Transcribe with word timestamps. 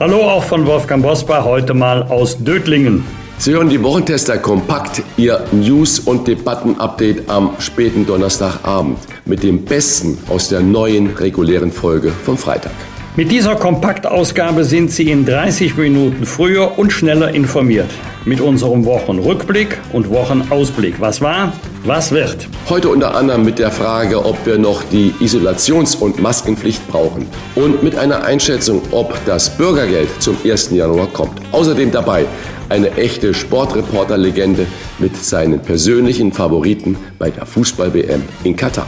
Hallo 0.00 0.22
auch 0.22 0.42
von 0.42 0.66
Wolfgang 0.66 1.02
Bosbach, 1.02 1.44
heute 1.44 1.74
mal 1.74 2.02
aus 2.04 2.42
Dötlingen. 2.42 3.04
Sie 3.38 3.52
hören 3.52 3.68
die 3.68 3.82
Wochentester 3.82 4.38
kompakt, 4.38 5.02
Ihr 5.16 5.44
News- 5.52 6.00
und 6.00 6.26
Debatten-Update 6.26 7.28
am 7.28 7.50
späten 7.58 8.06
Donnerstagabend 8.06 8.98
mit 9.26 9.42
dem 9.42 9.64
Besten 9.64 10.18
aus 10.28 10.48
der 10.48 10.60
neuen 10.60 11.08
regulären 11.08 11.70
Folge 11.70 12.10
vom 12.10 12.38
Freitag. 12.38 12.72
Mit 13.14 13.30
dieser 13.30 13.56
Kompaktausgabe 13.56 14.64
sind 14.64 14.90
Sie 14.90 15.10
in 15.10 15.26
30 15.26 15.76
Minuten 15.76 16.24
früher 16.24 16.78
und 16.78 16.94
schneller 16.94 17.34
informiert. 17.34 17.90
Mit 18.24 18.40
unserem 18.40 18.86
Wochenrückblick 18.86 19.76
und 19.92 20.08
Wochenausblick. 20.08 20.98
Was 20.98 21.20
war? 21.20 21.52
Was 21.84 22.10
wird? 22.10 22.48
Heute 22.70 22.88
unter 22.88 23.14
anderem 23.14 23.44
mit 23.44 23.58
der 23.58 23.70
Frage, 23.70 24.24
ob 24.24 24.46
wir 24.46 24.56
noch 24.56 24.82
die 24.84 25.12
Isolations- 25.20 25.94
und 25.94 26.22
Maskenpflicht 26.22 26.88
brauchen 26.88 27.26
und 27.54 27.82
mit 27.82 27.96
einer 27.96 28.24
Einschätzung, 28.24 28.80
ob 28.92 29.14
das 29.26 29.58
Bürgergeld 29.58 30.08
zum 30.22 30.38
1. 30.42 30.70
Januar 30.70 31.08
kommt. 31.08 31.38
Außerdem 31.52 31.90
dabei 31.90 32.24
eine 32.70 32.92
echte 32.96 33.34
Sportreporter-Legende 33.34 34.64
mit 34.98 35.22
seinen 35.22 35.60
persönlichen 35.60 36.32
Favoriten 36.32 36.96
bei 37.18 37.28
der 37.28 37.44
Fußball-WM 37.44 38.22
in 38.44 38.56
Katar. 38.56 38.86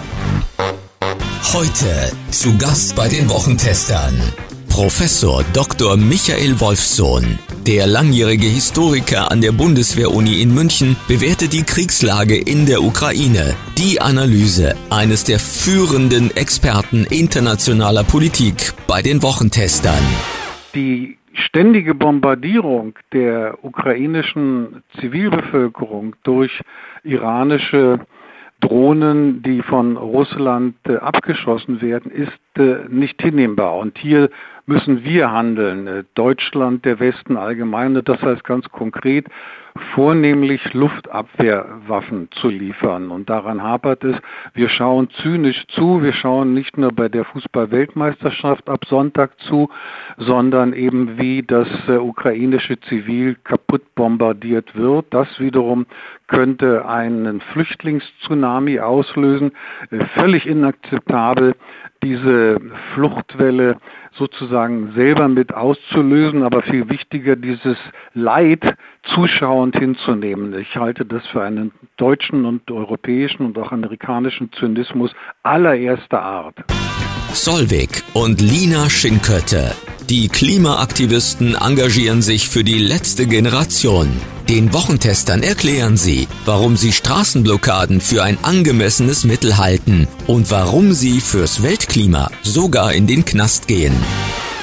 Heute 1.55 2.11
zu 2.33 2.59
Gast 2.59 2.97
bei 2.97 3.07
den 3.07 3.31
Wochentestern 3.31 4.13
Professor 4.69 5.45
Dr. 5.53 5.97
Michael 5.97 6.59
Wolfsohn. 6.59 7.39
Der 7.65 7.87
langjährige 7.87 8.49
Historiker 8.49 9.31
an 9.31 9.41
der 9.41 9.53
Bundeswehr-Uni 9.53 10.43
in 10.43 10.53
München 10.53 10.97
bewertet 11.07 11.53
die 11.53 11.63
Kriegslage 11.63 12.37
in 12.37 12.67
der 12.67 12.83
Ukraine. 12.83 13.55
Die 13.79 14.01
Analyse 14.01 14.75
eines 14.91 15.23
der 15.23 15.39
führenden 15.39 16.37
Experten 16.37 17.07
internationaler 17.09 18.03
Politik 18.03 18.73
bei 18.89 19.01
den 19.01 19.23
Wochentestern. 19.23 20.03
Die 20.75 21.19
ständige 21.35 21.95
Bombardierung 21.95 22.99
der 23.13 23.63
ukrainischen 23.63 24.83
Zivilbevölkerung 24.99 26.17
durch 26.25 26.51
iranische 27.05 28.01
Drohnen, 28.65 29.43
die 29.43 29.61
von 29.61 29.99
Russland 29.99 30.77
äh, 30.89 30.97
abgeschossen 30.97 31.83
werden, 31.83 32.11
ist 32.11 32.33
äh, 32.59 32.89
nicht 32.89 33.21
hinnehmbar. 33.21 33.77
Und 33.77 33.99
hier 33.99 34.31
müssen 34.65 35.05
wir 35.05 35.31
handeln. 35.31 35.87
Äh, 35.87 36.05
Deutschland, 36.15 36.85
der 36.87 36.99
Westen 36.99 37.37
allgemein, 37.37 38.01
das 38.03 38.23
heißt 38.23 38.43
ganz 38.45 38.67
konkret, 38.71 39.27
vornehmlich 39.95 40.73
Luftabwehrwaffen 40.73 42.29
zu 42.41 42.49
liefern. 42.49 43.11
Und 43.11 43.29
daran 43.29 43.63
hapert 43.63 44.03
es. 44.05 44.17
Wir 44.55 44.71
schauen 44.71 45.11
zynisch 45.23 45.67
zu. 45.69 46.03
Wir 46.03 46.13
schauen 46.13 46.55
nicht 46.55 46.79
nur 46.79 46.93
bei 46.93 47.09
der 47.09 47.25
Fußball-Weltmeisterschaft 47.25 48.71
ab 48.71 48.87
Sonntag 48.87 49.39
zu, 49.41 49.69
sondern 50.17 50.73
eben 50.73 51.19
wie 51.19 51.43
das 51.43 51.69
ukrainische 51.89 52.81
Zivil 52.81 53.37
kaputt 53.45 53.83
bombardiert 53.95 54.75
wird. 54.77 55.07
Das 55.11 55.29
wiederum 55.41 55.87
könnte 56.35 56.87
einen 56.87 57.41
Flüchtlingstsunami 57.41 58.81
auslösen. 58.81 59.53
Äh, 59.91 60.05
völlig 60.17 60.47
inakzeptabel 60.47 61.55
diese 62.03 62.61
Fluchtwelle 62.93 63.77
sozusagen 64.13 64.93
selber 64.95 65.29
mit 65.29 65.55
auszulösen, 65.55 66.43
aber 66.43 66.63
viel 66.63 66.89
wichtiger, 66.91 67.37
dieses 67.37 67.79
Leid 68.13 68.77
zuschauend 69.15 69.77
hinzunehmen. 69.77 70.57
Ich 70.59 70.77
halte 70.77 71.05
das 71.05 71.27
für 71.29 71.43
einen 71.43 71.73
deutschen 71.97 72.45
und 72.45 72.71
europäischen 72.71 73.47
und 73.47 73.59
auch 73.59 73.73
amerikanischen 73.73 74.53
Zynismus 74.53 75.15
allererster 75.43 76.23
Art. 76.23 76.57
Solvik 77.35 78.05
und 78.13 78.41
Lina 78.41 78.89
Schinkötte. 78.89 79.73
Die 80.09 80.29
Klimaaktivisten 80.29 81.57
engagieren 81.57 82.23
sich 82.23 82.49
für 82.49 82.63
die 82.63 82.79
letzte 82.79 83.27
Generation. 83.27 84.09
Den 84.49 84.73
Wochentestern 84.73 85.43
erklären 85.43 85.97
sie, 85.97 86.29
warum 86.45 86.77
sie 86.77 86.93
Straßenblockaden 86.93 88.01
für 88.01 88.23
ein 88.23 88.39
angemessenes 88.43 89.25
Mittel 89.25 89.59
halten 89.59 90.07
und 90.27 90.51
warum 90.51 90.93
sie 90.93 91.21
fürs 91.21 91.63
Weltklima 91.63 92.31
sogar 92.43 92.93
in 92.93 93.07
den 93.07 93.25
Knast 93.25 93.67
gehen. 93.67 93.95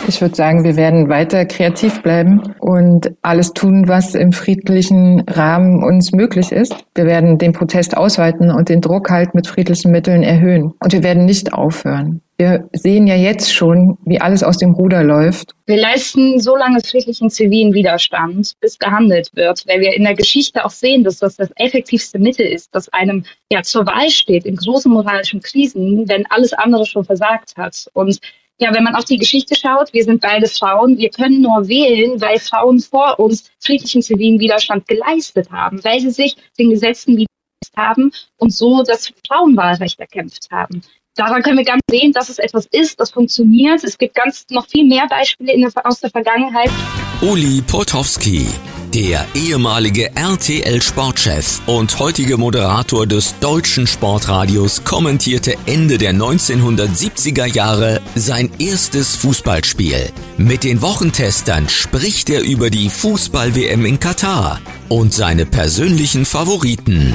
Ich 0.07 0.19
würde 0.19 0.35
sagen, 0.35 0.63
wir 0.63 0.75
werden 0.75 1.09
weiter 1.09 1.45
kreativ 1.45 2.01
bleiben 2.01 2.41
und 2.59 3.13
alles 3.21 3.53
tun, 3.53 3.87
was 3.87 4.15
im 4.15 4.31
friedlichen 4.31 5.21
Rahmen 5.27 5.83
uns 5.83 6.11
möglich 6.11 6.51
ist. 6.51 6.75
Wir 6.95 7.05
werden 7.05 7.37
den 7.37 7.53
Protest 7.53 7.95
ausweiten 7.95 8.51
und 8.51 8.69
den 8.69 8.81
Druck 8.81 9.09
halt 9.09 9.35
mit 9.35 9.47
friedlichen 9.47 9.91
Mitteln 9.91 10.23
erhöhen. 10.23 10.73
Und 10.79 10.93
wir 10.93 11.03
werden 11.03 11.25
nicht 11.25 11.53
aufhören. 11.53 12.21
Wir 12.41 12.67
sehen 12.73 13.05
ja 13.05 13.13
jetzt 13.13 13.53
schon, 13.53 13.99
wie 14.03 14.19
alles 14.19 14.41
aus 14.41 14.57
dem 14.57 14.71
Ruder 14.71 15.03
läuft. 15.03 15.53
Wir 15.67 15.77
leisten 15.77 16.39
so 16.39 16.55
lange 16.55 16.81
friedlichen 16.81 17.29
zivilen 17.29 17.71
Widerstand, 17.71 18.53
bis 18.59 18.79
gehandelt 18.79 19.29
wird, 19.35 19.63
weil 19.67 19.79
wir 19.79 19.93
in 19.93 20.03
der 20.05 20.15
Geschichte 20.15 20.65
auch 20.65 20.71
sehen, 20.71 21.03
dass 21.03 21.19
das 21.19 21.35
das 21.35 21.51
effektivste 21.57 22.17
Mittel 22.17 22.47
ist, 22.47 22.73
das 22.73 22.89
einem 22.89 23.25
ja 23.51 23.61
zur 23.61 23.85
Wahl 23.85 24.09
steht 24.09 24.45
in 24.45 24.55
großen 24.55 24.91
moralischen 24.91 25.39
Krisen, 25.41 26.09
wenn 26.09 26.25
alles 26.31 26.51
andere 26.53 26.87
schon 26.87 27.05
versagt 27.05 27.57
hat. 27.57 27.85
Und 27.93 28.17
ja, 28.57 28.73
wenn 28.73 28.85
man 28.85 28.95
auf 28.95 29.05
die 29.05 29.17
Geschichte 29.17 29.55
schaut, 29.55 29.93
wir 29.93 30.03
sind 30.03 30.19
beide 30.19 30.47
Frauen, 30.47 30.97
wir 30.97 31.11
können 31.11 31.43
nur 31.43 31.67
wählen, 31.67 32.19
weil 32.21 32.39
Frauen 32.39 32.79
vor 32.79 33.19
uns 33.19 33.51
friedlichen 33.59 34.01
zivilen 34.01 34.39
Widerstand 34.39 34.87
geleistet 34.87 35.51
haben, 35.51 35.83
weil 35.83 35.99
sie 35.99 36.09
sich 36.09 36.35
den 36.57 36.71
Gesetzen 36.71 37.17
widersetzt 37.17 37.77
haben 37.77 38.11
und 38.37 38.51
so 38.51 38.81
das 38.81 39.13
Frauenwahlrecht 39.27 39.99
erkämpft 39.99 40.49
haben. 40.49 40.81
Daran 41.15 41.43
können 41.43 41.57
wir 41.57 41.65
ganz 41.65 41.81
sehen, 41.89 42.13
dass 42.13 42.29
es 42.29 42.39
etwas 42.39 42.67
ist, 42.71 42.99
das 42.99 43.11
funktioniert. 43.11 43.83
Es 43.83 43.97
gibt 43.97 44.15
ganz 44.15 44.45
noch 44.49 44.65
viel 44.67 44.87
mehr 44.87 45.07
Beispiele 45.09 45.51
der, 45.51 45.85
aus 45.85 45.99
der 45.99 46.09
Vergangenheit. 46.09 46.69
Uli 47.21 47.61
Potowski, 47.61 48.47
der 48.93 49.27
ehemalige 49.35 50.15
RTL-Sportchef 50.15 51.67
und 51.67 51.99
heutige 51.99 52.37
Moderator 52.37 53.05
des 53.05 53.37
deutschen 53.39 53.87
Sportradios 53.87 54.85
kommentierte 54.85 55.57
Ende 55.65 55.97
der 55.97 56.13
1970er 56.13 57.45
Jahre 57.45 58.01
sein 58.15 58.49
erstes 58.57 59.17
Fußballspiel. 59.17 60.11
Mit 60.37 60.63
den 60.63 60.81
Wochentestern 60.81 61.67
spricht 61.67 62.29
er 62.29 62.41
über 62.41 62.69
die 62.69 62.89
Fußball-WM 62.89 63.85
in 63.85 63.99
Katar 63.99 64.61
und 64.91 65.13
seine 65.13 65.45
persönlichen 65.45 66.25
Favoriten. 66.25 67.13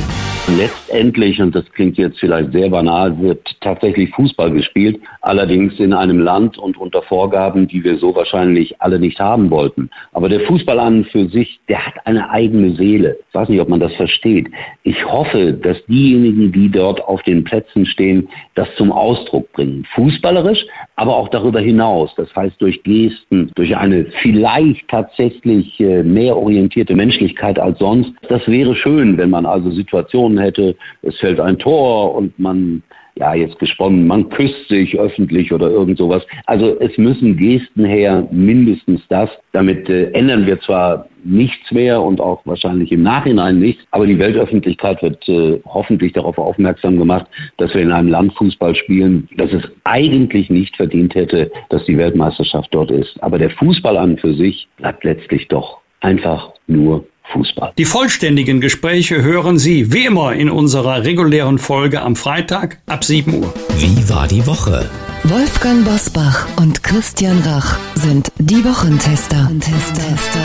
Letztendlich, 0.49 1.43
und 1.43 1.55
das 1.55 1.65
klingt 1.73 1.99
jetzt 1.99 2.21
vielleicht 2.21 2.53
sehr 2.53 2.71
banal, 2.71 3.21
wird 3.21 3.61
tatsächlich 3.61 4.11
Fußball 4.11 4.53
gespielt, 4.53 5.01
allerdings 5.21 5.79
in 5.81 5.93
einem 5.93 6.21
Land 6.21 6.57
und 6.57 6.79
unter 6.79 7.03
Vorgaben, 7.03 7.67
die 7.67 7.83
wir 7.83 7.99
so 7.99 8.15
wahrscheinlich 8.15 8.81
alle 8.81 9.01
nicht 9.01 9.19
haben 9.19 9.51
wollten. 9.51 9.91
Aber 10.13 10.29
der 10.29 10.41
Fußball 10.43 10.79
an 10.79 11.05
für 11.05 11.29
sich, 11.29 11.59
der 11.69 11.85
hat 11.85 11.95
eine 12.05 12.31
eigene 12.31 12.77
Seele. 12.77 13.19
Ich 13.29 13.35
weiß 13.35 13.49
nicht, 13.49 13.61
ob 13.61 13.69
man 13.69 13.81
das 13.81 13.93
versteht. 13.95 14.49
Ich 14.85 15.05
hoffe, 15.05 15.53
dass 15.53 15.85
diejenigen, 15.87 16.53
die 16.53 16.71
dort 16.71 17.03
auf 17.03 17.23
den 17.25 17.43
Plätzen 17.43 17.85
stehen, 17.85 18.29
das 18.55 18.69
zum 18.77 18.93
Ausdruck 18.93 19.53
bringen. 19.53 19.85
Fußballerisch, 19.97 20.65
aber 20.95 21.17
auch 21.17 21.29
darüber 21.29 21.61
hinaus. 21.61 22.15
Das 22.17 22.35
heißt 22.37 22.55
durch 22.61 22.85
Gesten, 22.85 23.51
durch 23.57 23.77
eine 23.77 24.07
vielleicht 24.23 24.87
tatsächlich 24.89 25.79
äh, 25.81 26.05
mehr 26.05 26.37
orientierte 26.37 26.95
Menschlichkeit 26.95 27.59
als 27.67 27.79
sonst. 27.79 28.13
Das 28.29 28.47
wäre 28.47 28.75
schön, 28.75 29.19
wenn 29.19 29.31
man 29.31 29.45
also 29.45 29.71
Situationen 29.71 30.39
hätte, 30.39 30.77
es 31.03 31.19
fällt 31.19 31.41
ein 31.41 31.59
Tor 31.59 32.15
und 32.15 32.39
man 32.39 32.83
ja, 33.19 33.35
jetzt 33.35 33.59
gesponnen, 33.59 34.07
man 34.07 34.29
küsst 34.29 34.69
sich 34.69 34.99
öffentlich 34.99 35.51
oder 35.51 35.71
irgend 35.71 35.97
sowas. 35.97 36.23
Also 36.45 36.79
es 36.81 36.99
müssen 36.99 37.39
Gesten 37.39 37.85
her, 37.87 38.29
mindestens 38.31 39.01
das. 39.09 39.31
Damit 39.53 39.89
äh, 39.89 40.11
ändern 40.11 40.47
wir 40.47 40.61
zwar 40.61 41.07
nichts 41.25 41.73
mehr 41.73 42.03
und 42.03 42.21
auch 42.21 42.43
wahrscheinlich 42.45 42.93
im 42.93 43.03
Nachhinein 43.03 43.59
nichts, 43.59 43.83
aber 43.91 44.07
die 44.07 44.19
Weltöffentlichkeit 44.19 45.03
wird 45.03 45.27
äh, 45.31 45.61
hoffentlich 45.65 46.13
darauf 46.13 46.37
aufmerksam 46.37 46.99
gemacht, 46.99 47.27
dass 47.57 47.73
wir 47.73 47.81
in 47.81 47.91
einem 47.91 48.09
Land 48.09 48.35
Fußball 48.35 48.75
spielen, 48.75 49.29
das 49.39 49.51
es 49.51 49.65
eigentlich 49.85 50.51
nicht 50.51 50.77
verdient 50.77 51.15
hätte, 51.15 51.51
dass 51.71 51.87
die 51.87 51.97
Weltmeisterschaft 51.97 52.69
dort 52.73 52.91
ist. 52.91 53.21
Aber 53.23 53.39
der 53.39 53.51
Fußball 53.51 53.97
an 53.97 54.19
für 54.19 54.35
sich 54.35 54.69
bleibt 54.77 55.05
letztlich 55.05 55.49
doch 55.49 55.79
einfach 56.01 56.53
nur 56.67 57.07
Fußball. 57.33 57.73
Die 57.79 57.85
vollständigen 57.85 58.61
Gespräche 58.61 59.23
hören 59.23 59.59
Sie 59.59 59.93
wie 59.93 60.07
immer 60.07 60.35
in 60.35 60.51
unserer 60.51 61.05
regulären 61.05 61.59
Folge 61.59 62.03
am 62.03 62.17
Freitag 62.17 62.79
ab 62.87 63.05
7 63.05 63.35
Uhr. 63.35 63.53
Wie 63.79 64.09
war 64.09 64.27
die 64.27 64.47
Woche? 64.47 64.89
Wolfgang 65.25 65.85
Bosbach 65.85 66.47
und 66.57 66.83
Christian 66.83 67.41
Rach 67.41 67.79
sind 67.95 68.31
die 68.39 68.65
Wochentester. 68.65 69.51
Tester. 69.61 70.41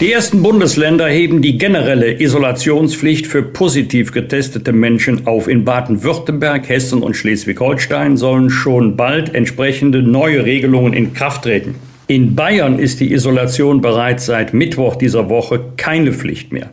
Die 0.00 0.10
ersten 0.10 0.42
Bundesländer 0.42 1.08
heben 1.08 1.42
die 1.42 1.58
generelle 1.58 2.20
Isolationspflicht 2.20 3.26
für 3.26 3.42
positiv 3.42 4.10
getestete 4.10 4.72
Menschen 4.72 5.28
auf. 5.28 5.46
In 5.46 5.64
Baden-Württemberg, 5.64 6.68
Hessen 6.68 7.02
und 7.02 7.16
Schleswig-Holstein 7.16 8.16
sollen 8.16 8.50
schon 8.50 8.96
bald 8.96 9.34
entsprechende 9.34 10.02
neue 10.02 10.44
Regelungen 10.44 10.92
in 10.92 11.14
Kraft 11.14 11.44
treten. 11.44 11.76
In 12.08 12.34
Bayern 12.34 12.78
ist 12.78 13.00
die 13.00 13.12
Isolation 13.12 13.80
bereits 13.80 14.26
seit 14.26 14.54
Mittwoch 14.54 14.96
dieser 14.96 15.28
Woche 15.28 15.60
keine 15.76 16.12
Pflicht 16.12 16.52
mehr. 16.52 16.70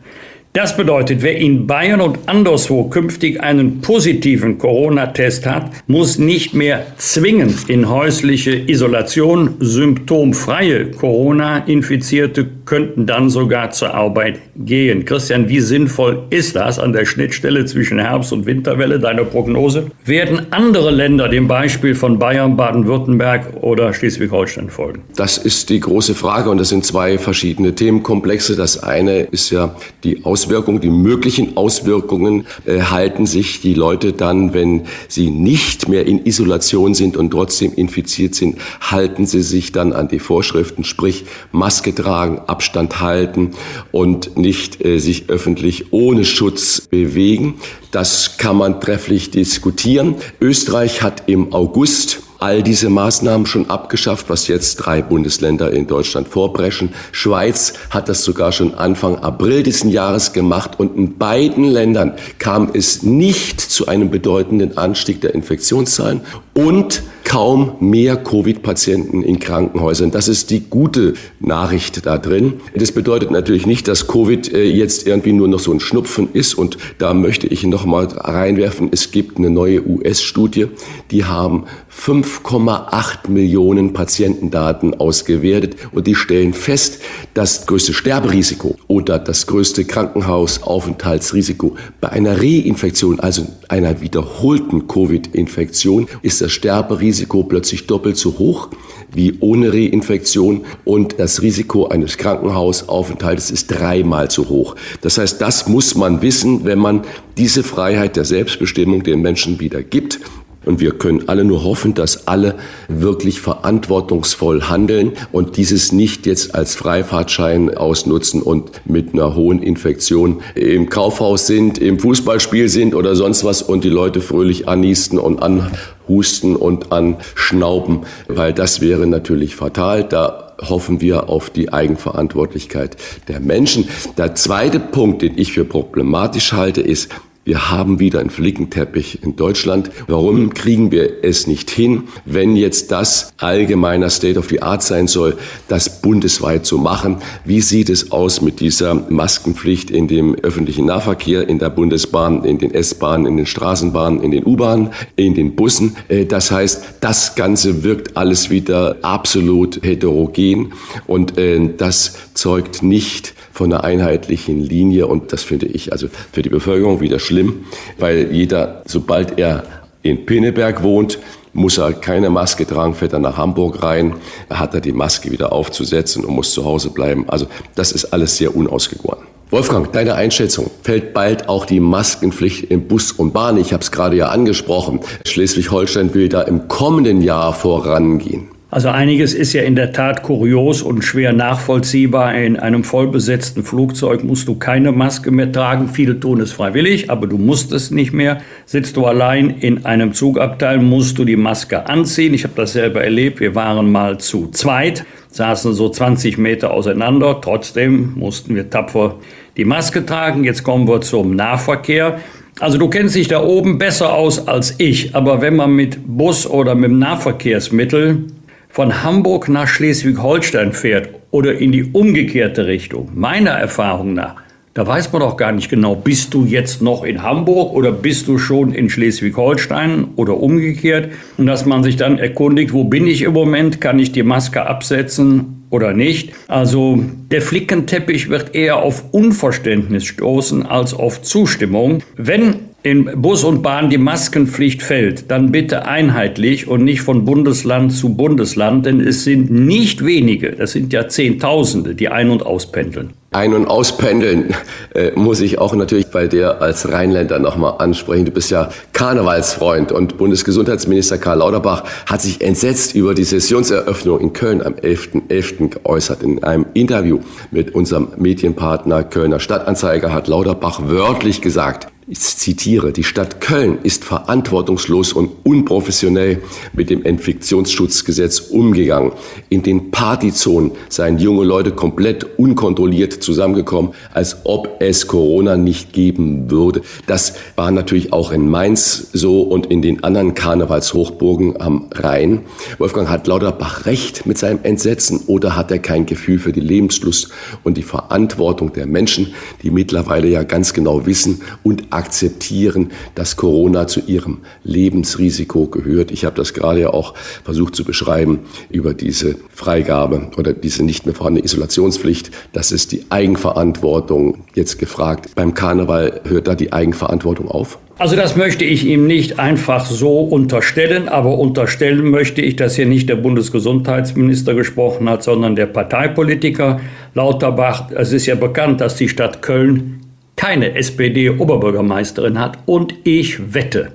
Das 0.52 0.76
bedeutet, 0.76 1.22
wer 1.22 1.36
in 1.36 1.68
Bayern 1.68 2.00
und 2.00 2.18
anderswo 2.26 2.88
künftig 2.88 3.40
einen 3.40 3.82
positiven 3.82 4.58
Corona-Test 4.58 5.46
hat, 5.46 5.70
muss 5.86 6.18
nicht 6.18 6.54
mehr 6.54 6.84
zwingend 6.96 7.70
in 7.70 7.88
häusliche 7.88 8.56
Isolation. 8.56 9.54
Symptomfreie 9.60 10.90
Corona-Infizierte 10.90 12.48
könnten 12.70 13.06
dann 13.06 13.30
sogar 13.30 13.70
zur 13.70 13.94
Arbeit 13.94 14.38
gehen. 14.56 15.04
Christian, 15.04 15.48
wie 15.48 15.60
sinnvoll 15.60 16.22
ist 16.30 16.56
das 16.56 16.78
an 16.78 16.92
der 16.92 17.04
Schnittstelle 17.04 17.64
zwischen 17.66 17.98
Herbst- 17.98 18.32
und 18.32 18.46
Winterwelle, 18.46 18.98
deine 18.98 19.24
Prognose? 19.24 19.90
Werden 20.04 20.46
andere 20.50 20.90
Länder 20.90 21.28
dem 21.28 21.46
Beispiel 21.46 21.94
von 21.94 22.18
Bayern, 22.18 22.56
Baden-Württemberg 22.56 23.62
oder 23.62 23.92
Schleswig-Holstein 23.92 24.70
folgen? 24.70 25.02
Das 25.16 25.38
ist 25.38 25.70
die 25.70 25.80
große 25.80 26.14
Frage 26.14 26.50
und 26.50 26.58
das 26.58 26.70
sind 26.70 26.84
zwei 26.84 27.18
verschiedene 27.18 27.74
Themenkomplexe. 27.74 28.56
Das 28.56 28.82
eine 28.82 29.20
ist 29.20 29.50
ja 29.50 29.76
die 30.02 30.24
Aus 30.24 30.40
Auswirkungen, 30.40 30.80
die 30.80 30.88
möglichen 30.88 31.58
Auswirkungen 31.58 32.46
äh, 32.64 32.80
halten 32.80 33.26
sich 33.26 33.60
die 33.60 33.74
Leute 33.74 34.14
dann, 34.14 34.54
wenn 34.54 34.86
sie 35.06 35.28
nicht 35.28 35.86
mehr 35.86 36.06
in 36.06 36.24
Isolation 36.24 36.94
sind 36.94 37.18
und 37.18 37.30
trotzdem 37.30 37.74
infiziert 37.74 38.34
sind, 38.34 38.56
halten 38.80 39.26
sie 39.26 39.42
sich 39.42 39.72
dann 39.72 39.92
an 39.92 40.08
die 40.08 40.18
Vorschriften, 40.18 40.82
sprich 40.82 41.26
Maske 41.52 41.94
tragen, 41.94 42.40
Abstand 42.60 43.00
halten 43.00 43.52
und 43.90 44.36
nicht 44.36 44.84
äh, 44.84 44.98
sich 44.98 45.30
öffentlich 45.30 45.94
ohne 45.94 46.26
Schutz 46.26 46.82
bewegen. 46.82 47.54
Das 47.90 48.36
kann 48.36 48.56
man 48.56 48.82
trefflich 48.82 49.30
diskutieren. 49.30 50.16
Österreich 50.42 51.00
hat 51.00 51.22
im 51.26 51.54
August 51.54 52.20
all 52.38 52.62
diese 52.62 52.90
Maßnahmen 52.90 53.46
schon 53.46 53.70
abgeschafft, 53.70 54.28
was 54.28 54.46
jetzt 54.46 54.76
drei 54.76 55.00
Bundesländer 55.00 55.72
in 55.72 55.86
Deutschland 55.86 56.28
vorbrechen. 56.28 56.92
Schweiz 57.12 57.72
hat 57.88 58.10
das 58.10 58.24
sogar 58.24 58.52
schon 58.52 58.74
Anfang 58.74 59.16
April 59.16 59.62
diesen 59.62 59.88
Jahres 59.88 60.34
gemacht 60.34 60.78
und 60.78 60.98
in 60.98 61.16
beiden 61.16 61.64
Ländern 61.64 62.12
kam 62.38 62.70
es 62.74 63.02
nicht 63.02 63.58
zu 63.62 63.88
einem 63.88 64.10
bedeutenden 64.10 64.76
Anstieg 64.76 65.22
der 65.22 65.34
Infektionszahlen 65.34 66.20
und 66.52 67.02
kaum 67.30 67.76
mehr 67.78 68.16
Covid-Patienten 68.16 69.22
in 69.22 69.38
Krankenhäusern. 69.38 70.10
Das 70.10 70.26
ist 70.26 70.50
die 70.50 70.68
gute 70.68 71.14
Nachricht 71.38 72.04
da 72.04 72.18
drin. 72.18 72.54
Das 72.74 72.90
bedeutet 72.90 73.30
natürlich 73.30 73.66
nicht, 73.66 73.86
dass 73.86 74.08
Covid 74.08 74.52
äh, 74.52 74.64
jetzt 74.64 75.06
irgendwie 75.06 75.32
nur 75.32 75.46
noch 75.46 75.60
so 75.60 75.70
ein 75.70 75.78
Schnupfen 75.78 76.30
ist. 76.32 76.54
Und 76.54 76.76
da 76.98 77.14
möchte 77.14 77.46
ich 77.46 77.62
noch 77.62 77.86
mal 77.86 78.06
reinwerfen, 78.06 78.88
es 78.90 79.12
gibt 79.12 79.38
eine 79.38 79.48
neue 79.48 79.86
US-Studie, 79.86 80.66
die 81.12 81.24
haben 81.24 81.66
5,8 81.96 83.30
Millionen 83.30 83.92
Patientendaten 83.92 84.94
ausgewertet 84.94 85.76
und 85.92 86.08
die 86.08 86.16
stellen 86.16 86.52
fest, 86.52 87.00
das 87.34 87.64
größte 87.66 87.92
Sterberisiko 87.92 88.74
oder 88.88 89.20
das 89.20 89.46
größte 89.46 89.84
Krankenhausaufenthaltsrisiko 89.84 91.76
bei 92.00 92.08
einer 92.08 92.40
Reinfektion, 92.40 93.20
also 93.20 93.46
einer 93.68 94.00
wiederholten 94.00 94.88
Covid-Infektion, 94.88 96.08
ist 96.22 96.40
das 96.40 96.50
Sterberisiko 96.50 97.19
plötzlich 97.26 97.86
doppelt 97.86 98.16
so 98.16 98.38
hoch 98.38 98.68
wie 99.12 99.36
ohne 99.40 99.72
Reinfektion 99.72 100.64
und 100.84 101.18
das 101.18 101.42
Risiko 101.42 101.88
eines 101.88 102.16
Krankenhausaufenthaltes 102.16 103.50
ist 103.50 103.68
dreimal 103.68 104.30
so 104.30 104.48
hoch. 104.48 104.76
Das 105.00 105.18
heißt, 105.18 105.40
das 105.40 105.68
muss 105.68 105.94
man 105.94 106.22
wissen, 106.22 106.64
wenn 106.64 106.78
man 106.78 107.02
diese 107.36 107.62
Freiheit 107.62 108.16
der 108.16 108.24
Selbstbestimmung 108.24 109.02
den 109.02 109.20
Menschen 109.22 109.60
wieder 109.60 109.82
gibt. 109.82 110.20
Und 110.64 110.80
wir 110.80 110.92
können 110.92 111.28
alle 111.28 111.44
nur 111.44 111.64
hoffen, 111.64 111.94
dass 111.94 112.28
alle 112.28 112.56
wirklich 112.88 113.40
verantwortungsvoll 113.40 114.64
handeln 114.64 115.12
und 115.32 115.56
dieses 115.56 115.92
nicht 115.92 116.26
jetzt 116.26 116.54
als 116.54 116.74
Freifahrtschein 116.74 117.74
ausnutzen 117.74 118.42
und 118.42 118.82
mit 118.84 119.14
einer 119.14 119.34
hohen 119.34 119.62
Infektion 119.62 120.42
im 120.54 120.90
Kaufhaus 120.90 121.46
sind, 121.46 121.78
im 121.78 121.98
Fußballspiel 121.98 122.68
sind 122.68 122.94
oder 122.94 123.16
sonst 123.16 123.42
was 123.44 123.62
und 123.62 123.84
die 123.84 123.88
Leute 123.88 124.20
fröhlich 124.20 124.68
anniesten 124.68 125.18
und 125.18 125.42
anhusten 125.42 126.56
und 126.56 126.92
anschnauben, 126.92 128.00
weil 128.28 128.52
das 128.52 128.82
wäre 128.82 129.06
natürlich 129.06 129.56
fatal. 129.56 130.04
Da 130.04 130.50
hoffen 130.68 131.00
wir 131.00 131.30
auf 131.30 131.48
die 131.48 131.72
Eigenverantwortlichkeit 131.72 132.98
der 133.28 133.40
Menschen. 133.40 133.88
Der 134.18 134.34
zweite 134.34 134.78
Punkt, 134.78 135.22
den 135.22 135.38
ich 135.38 135.52
für 135.52 135.64
problematisch 135.64 136.52
halte, 136.52 136.82
ist, 136.82 137.08
wir 137.50 137.68
haben 137.68 137.98
wieder 137.98 138.20
einen 138.20 138.30
Flickenteppich 138.30 139.24
in 139.24 139.34
Deutschland. 139.34 139.90
Warum 140.06 140.54
kriegen 140.54 140.92
wir 140.92 141.24
es 141.24 141.48
nicht 141.48 141.68
hin, 141.68 142.04
wenn 142.24 142.54
jetzt 142.54 142.92
das 142.92 143.32
allgemeiner 143.38 144.08
State 144.08 144.38
of 144.38 144.48
the 144.50 144.62
Art 144.62 144.84
sein 144.84 145.08
soll, 145.08 145.36
das 145.66 146.00
bundesweit 146.00 146.64
zu 146.64 146.78
machen? 146.78 147.16
Wie 147.44 147.60
sieht 147.60 147.90
es 147.90 148.12
aus 148.12 148.40
mit 148.40 148.60
dieser 148.60 148.94
Maskenpflicht 148.94 149.90
in 149.90 150.06
dem 150.06 150.36
öffentlichen 150.36 150.86
Nahverkehr, 150.86 151.48
in 151.48 151.58
der 151.58 151.70
Bundesbahn, 151.70 152.44
in 152.44 152.58
den 152.58 152.72
S-Bahnen, 152.72 153.26
in 153.26 153.36
den 153.36 153.46
Straßenbahnen, 153.46 154.22
in 154.22 154.30
den 154.30 154.46
U-Bahnen, 154.46 154.90
in 155.16 155.34
den 155.34 155.56
Bussen? 155.56 155.96
Äh, 156.06 156.26
das 156.26 156.52
heißt, 156.52 156.84
das 157.00 157.34
Ganze 157.34 157.82
wirkt 157.82 158.16
alles 158.16 158.50
wieder 158.50 158.98
absolut 159.02 159.84
heterogen 159.84 160.72
und 161.08 161.36
äh, 161.36 161.68
das 161.76 162.16
zeugt 162.34 162.84
nicht 162.84 163.34
von 163.60 163.70
einer 163.74 163.84
einheitlichen 163.84 164.58
Linie 164.58 165.06
und 165.06 165.34
das 165.34 165.42
finde 165.42 165.66
ich 165.66 165.92
also 165.92 166.06
für 166.32 166.40
die 166.40 166.48
Bevölkerung 166.48 167.02
wieder 167.02 167.18
schlimm, 167.18 167.66
weil 167.98 168.32
jeder, 168.32 168.80
sobald 168.86 169.38
er 169.38 169.64
in 170.02 170.24
Pinneberg 170.24 170.82
wohnt, 170.82 171.18
muss 171.52 171.76
er 171.76 171.92
keine 171.92 172.30
Maske 172.30 172.66
tragen, 172.66 172.94
fährt 172.94 173.12
er 173.12 173.18
nach 173.18 173.36
Hamburg 173.36 173.82
rein, 173.82 174.14
hat 174.48 174.72
er 174.72 174.80
die 174.80 174.92
Maske 174.92 175.30
wieder 175.30 175.52
aufzusetzen 175.52 176.24
und 176.24 176.32
muss 176.36 176.54
zu 176.54 176.64
Hause 176.64 176.88
bleiben. 176.88 177.28
Also 177.28 177.48
das 177.74 177.92
ist 177.92 178.06
alles 178.14 178.38
sehr 178.38 178.56
unausgegoren. 178.56 179.18
Wolfgang, 179.50 179.92
deine 179.92 180.14
Einschätzung. 180.14 180.70
Fällt 180.82 181.12
bald 181.12 181.50
auch 181.50 181.66
die 181.66 181.80
Maskenpflicht 181.80 182.70
im 182.70 182.88
Bus 182.88 183.12
und 183.12 183.34
Bahn? 183.34 183.58
Ich 183.58 183.74
habe 183.74 183.82
es 183.82 183.92
gerade 183.92 184.16
ja 184.16 184.28
angesprochen. 184.30 185.00
Schleswig-Holstein 185.26 186.14
will 186.14 186.30
da 186.30 186.40
im 186.40 186.66
kommenden 186.66 187.20
Jahr 187.20 187.52
vorangehen. 187.52 188.48
Also 188.72 188.88
einiges 188.88 189.34
ist 189.34 189.52
ja 189.52 189.62
in 189.62 189.74
der 189.74 189.92
Tat 189.92 190.22
kurios 190.22 190.80
und 190.80 191.02
schwer 191.02 191.32
nachvollziehbar. 191.32 192.36
In 192.36 192.56
einem 192.56 192.84
vollbesetzten 192.84 193.64
Flugzeug 193.64 194.22
musst 194.22 194.46
du 194.46 194.54
keine 194.54 194.92
Maske 194.92 195.32
mehr 195.32 195.50
tragen. 195.50 195.88
Viele 195.88 196.20
tun 196.20 196.40
es 196.40 196.52
freiwillig, 196.52 197.10
aber 197.10 197.26
du 197.26 197.36
musst 197.36 197.72
es 197.72 197.90
nicht 197.90 198.12
mehr. 198.12 198.40
Sitzt 198.66 198.96
du 198.96 199.06
allein 199.06 199.50
in 199.50 199.86
einem 199.86 200.12
Zugabteil, 200.12 200.78
musst 200.78 201.18
du 201.18 201.24
die 201.24 201.34
Maske 201.34 201.88
anziehen. 201.88 202.32
Ich 202.32 202.44
habe 202.44 202.54
das 202.54 202.74
selber 202.74 203.02
erlebt. 203.02 203.40
Wir 203.40 203.56
waren 203.56 203.90
mal 203.90 204.18
zu 204.18 204.52
zweit, 204.52 205.04
saßen 205.32 205.72
so 205.72 205.88
20 205.88 206.38
Meter 206.38 206.72
auseinander. 206.72 207.40
Trotzdem 207.40 208.12
mussten 208.14 208.54
wir 208.54 208.70
tapfer 208.70 209.16
die 209.56 209.64
Maske 209.64 210.06
tragen. 210.06 210.44
Jetzt 210.44 210.62
kommen 210.62 210.86
wir 210.86 211.00
zum 211.00 211.34
Nahverkehr. 211.34 212.20
Also 212.60 212.78
du 212.78 212.88
kennst 212.88 213.16
dich 213.16 213.26
da 213.26 213.42
oben 213.42 213.78
besser 213.78 214.12
aus 214.12 214.46
als 214.46 214.74
ich, 214.78 215.14
aber 215.16 215.40
wenn 215.40 215.56
man 215.56 215.72
mit 215.72 215.98
Bus 216.06 216.46
oder 216.46 216.74
mit 216.74 216.92
Nahverkehrsmittel 216.92 218.26
von 218.70 219.02
Hamburg 219.02 219.48
nach 219.48 219.68
Schleswig-Holstein 219.68 220.72
fährt 220.72 221.10
oder 221.30 221.58
in 221.58 221.72
die 221.72 221.84
umgekehrte 221.84 222.66
Richtung, 222.66 223.10
meiner 223.14 223.50
Erfahrung 223.50 224.14
nach, 224.14 224.36
da 224.72 224.86
weiß 224.86 225.12
man 225.12 225.20
doch 225.20 225.36
gar 225.36 225.50
nicht 225.50 225.68
genau, 225.68 225.96
bist 225.96 226.32
du 226.32 226.44
jetzt 226.44 226.80
noch 226.80 227.02
in 227.02 227.24
Hamburg 227.24 227.72
oder 227.74 227.90
bist 227.90 228.28
du 228.28 228.38
schon 228.38 228.72
in 228.72 228.88
Schleswig-Holstein 228.88 230.10
oder 230.14 230.36
umgekehrt. 230.36 231.10
Und 231.36 231.46
dass 231.46 231.66
man 231.66 231.82
sich 231.82 231.96
dann 231.96 232.18
erkundigt, 232.18 232.72
wo 232.72 232.84
bin 232.84 233.08
ich 233.08 233.22
im 233.22 233.32
Moment, 233.32 233.80
kann 233.80 233.98
ich 233.98 234.12
die 234.12 234.22
Maske 234.22 234.64
absetzen 234.64 235.64
oder 235.70 235.92
nicht. 235.92 236.32
Also 236.46 237.02
der 237.32 237.42
Flickenteppich 237.42 238.28
wird 238.28 238.54
eher 238.54 238.76
auf 238.76 239.12
Unverständnis 239.12 240.04
stoßen 240.04 240.64
als 240.64 240.94
auf 240.94 241.20
Zustimmung. 241.20 242.04
Wenn 242.16 242.69
in 242.82 243.10
Bus 243.20 243.44
und 243.44 243.62
Bahn 243.62 243.90
die 243.90 243.98
Maskenpflicht 243.98 244.82
fällt, 244.82 245.30
dann 245.30 245.52
bitte 245.52 245.86
einheitlich 245.86 246.66
und 246.66 246.84
nicht 246.84 247.02
von 247.02 247.24
Bundesland 247.24 247.92
zu 247.92 248.14
Bundesland, 248.14 248.86
denn 248.86 249.00
es 249.00 249.24
sind 249.24 249.50
nicht 249.50 250.04
wenige, 250.04 250.52
das 250.52 250.72
sind 250.72 250.92
ja 250.92 251.08
Zehntausende, 251.08 251.94
die 251.94 252.08
ein- 252.08 252.30
und 252.30 252.44
auspendeln. 252.44 253.12
Ein- 253.32 253.54
und 253.54 253.66
auspendeln 253.66 254.54
äh, 254.92 255.12
muss 255.14 255.40
ich 255.40 255.58
auch 255.58 255.72
natürlich 255.76 256.08
bei 256.08 256.26
dir 256.26 256.60
als 256.60 256.90
Rheinländer 256.90 257.38
nochmal 257.38 257.74
ansprechen. 257.78 258.24
Du 258.24 258.32
bist 258.32 258.50
ja 258.50 258.70
Karnevalsfreund 258.92 259.92
und 259.92 260.18
Bundesgesundheitsminister 260.18 261.16
Karl 261.16 261.38
Lauterbach 261.38 261.84
hat 262.06 262.22
sich 262.22 262.40
entsetzt 262.40 262.96
über 262.96 263.14
die 263.14 263.22
Sessionseröffnung 263.22 264.18
in 264.18 264.32
Köln 264.32 264.62
am 264.62 264.74
11.11. 264.74 265.28
.11. 265.28 265.68
geäußert. 265.68 266.24
In 266.24 266.42
einem 266.42 266.66
Interview 266.74 267.20
mit 267.52 267.72
unserem 267.72 268.08
Medienpartner 268.16 269.04
Kölner 269.04 269.38
Stadtanzeiger 269.38 270.12
hat 270.12 270.26
Lauterbach 270.26 270.80
wörtlich 270.86 271.40
gesagt, 271.40 271.86
Ich 272.12 272.18
zitiere, 272.18 272.90
die 272.90 273.04
Stadt 273.04 273.40
Köln 273.40 273.78
ist 273.84 274.02
verantwortungslos 274.02 275.12
und 275.12 275.30
unprofessionell 275.44 276.42
mit 276.72 276.90
dem 276.90 277.04
Infektionsschutzgesetz 277.04 278.40
umgegangen. 278.40 279.12
In 279.48 279.62
den 279.62 279.92
Partyzonen 279.92 280.72
seien 280.88 281.20
junge 281.20 281.44
Leute 281.44 281.70
komplett 281.70 282.26
unkontrolliert 282.36 283.12
zusammengekommen, 283.12 283.92
als 284.12 284.38
ob 284.42 284.78
es 284.80 285.06
Corona 285.06 285.56
nicht 285.56 285.92
geben 285.92 286.50
würde. 286.50 286.82
Das 287.06 287.34
war 287.54 287.70
natürlich 287.70 288.12
auch 288.12 288.32
in 288.32 288.48
Mainz 288.48 289.10
so 289.12 289.42
und 289.42 289.66
in 289.66 289.80
den 289.80 290.02
anderen 290.02 290.34
Karnevalshochburgen 290.34 291.60
am 291.60 291.90
Rhein. 291.94 292.40
Wolfgang 292.78 293.08
hat 293.08 293.28
Lauterbach 293.28 293.86
recht 293.86 294.26
mit 294.26 294.36
seinem 294.36 294.58
Entsetzen 294.64 295.20
oder 295.28 295.54
hat 295.54 295.70
er 295.70 295.78
kein 295.78 296.06
Gefühl 296.06 296.40
für 296.40 296.50
die 296.50 296.58
Lebenslust 296.58 297.28
und 297.62 297.76
die 297.76 297.84
Verantwortung 297.84 298.72
der 298.72 298.86
Menschen, 298.86 299.32
die 299.62 299.70
mittlerweile 299.70 300.26
ja 300.26 300.42
ganz 300.42 300.74
genau 300.74 301.06
wissen 301.06 301.42
und 301.62 301.92
akzeptieren, 302.00 302.92
dass 303.14 303.36
Corona 303.36 303.86
zu 303.86 304.00
ihrem 304.00 304.38
Lebensrisiko 304.64 305.66
gehört. 305.66 306.10
Ich 306.10 306.24
habe 306.24 306.34
das 306.34 306.54
gerade 306.54 306.80
ja 306.80 306.90
auch 306.90 307.12
versucht 307.44 307.76
zu 307.76 307.84
beschreiben 307.84 308.40
über 308.70 308.94
diese 308.94 309.36
Freigabe 309.52 310.30
oder 310.38 310.54
diese 310.54 310.82
nicht 310.82 311.04
mehr 311.04 311.14
vorhandene 311.14 311.44
Isolationspflicht. 311.44 312.30
Das 312.54 312.72
ist 312.72 312.92
die 312.92 313.04
Eigenverantwortung 313.10 314.44
jetzt 314.54 314.78
gefragt. 314.78 315.34
Beim 315.34 315.52
Karneval 315.52 316.22
hört 316.24 316.48
da 316.48 316.54
die 316.54 316.72
Eigenverantwortung 316.72 317.48
auf? 317.48 317.78
Also 317.98 318.16
das 318.16 318.34
möchte 318.34 318.64
ich 318.64 318.86
ihm 318.86 319.06
nicht 319.06 319.38
einfach 319.38 319.84
so 319.84 320.20
unterstellen, 320.20 321.06
aber 321.10 321.36
unterstellen 321.36 322.08
möchte 322.08 322.40
ich, 322.40 322.56
dass 322.56 322.76
hier 322.76 322.86
nicht 322.86 323.10
der 323.10 323.16
Bundesgesundheitsminister 323.16 324.54
gesprochen 324.54 325.06
hat, 325.10 325.22
sondern 325.22 325.54
der 325.54 325.66
Parteipolitiker 325.66 326.80
Lauterbach. 327.12 327.90
Es 327.90 328.14
ist 328.14 328.24
ja 328.24 328.36
bekannt, 328.36 328.80
dass 328.80 328.96
die 328.96 329.10
Stadt 329.10 329.42
Köln 329.42 329.99
keine 330.36 330.74
SPD-Oberbürgermeisterin 330.74 332.38
hat 332.38 332.58
und 332.66 332.94
ich 333.04 333.54
wette, 333.54 333.92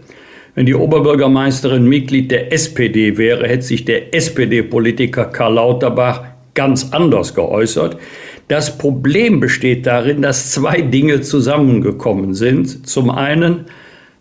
wenn 0.56 0.66
die 0.66 0.76
Oberbürgermeisterin 0.76 1.86
Mitglied 1.86 2.32
der 2.32 2.54
SPD 2.54 3.18
wäre, 3.18 3.46
hätte 3.48 3.64
sich 3.64 3.84
der 3.84 4.16
SPD-Politiker 4.16 5.26
Karl 5.26 5.56
Lauterbach 5.56 6.24
ganz 6.54 6.94
anders 6.94 7.36
geäußert. 7.36 7.98
Das 8.48 8.78
Problem 8.78 9.42
besteht 9.42 9.86
darin, 9.86 10.22
dass 10.22 10.52
zwei 10.52 10.80
Dinge 10.82 11.20
zusammengekommen 11.22 12.34
sind. 12.34 12.88
Zum 12.88 13.10
einen 13.10 13.66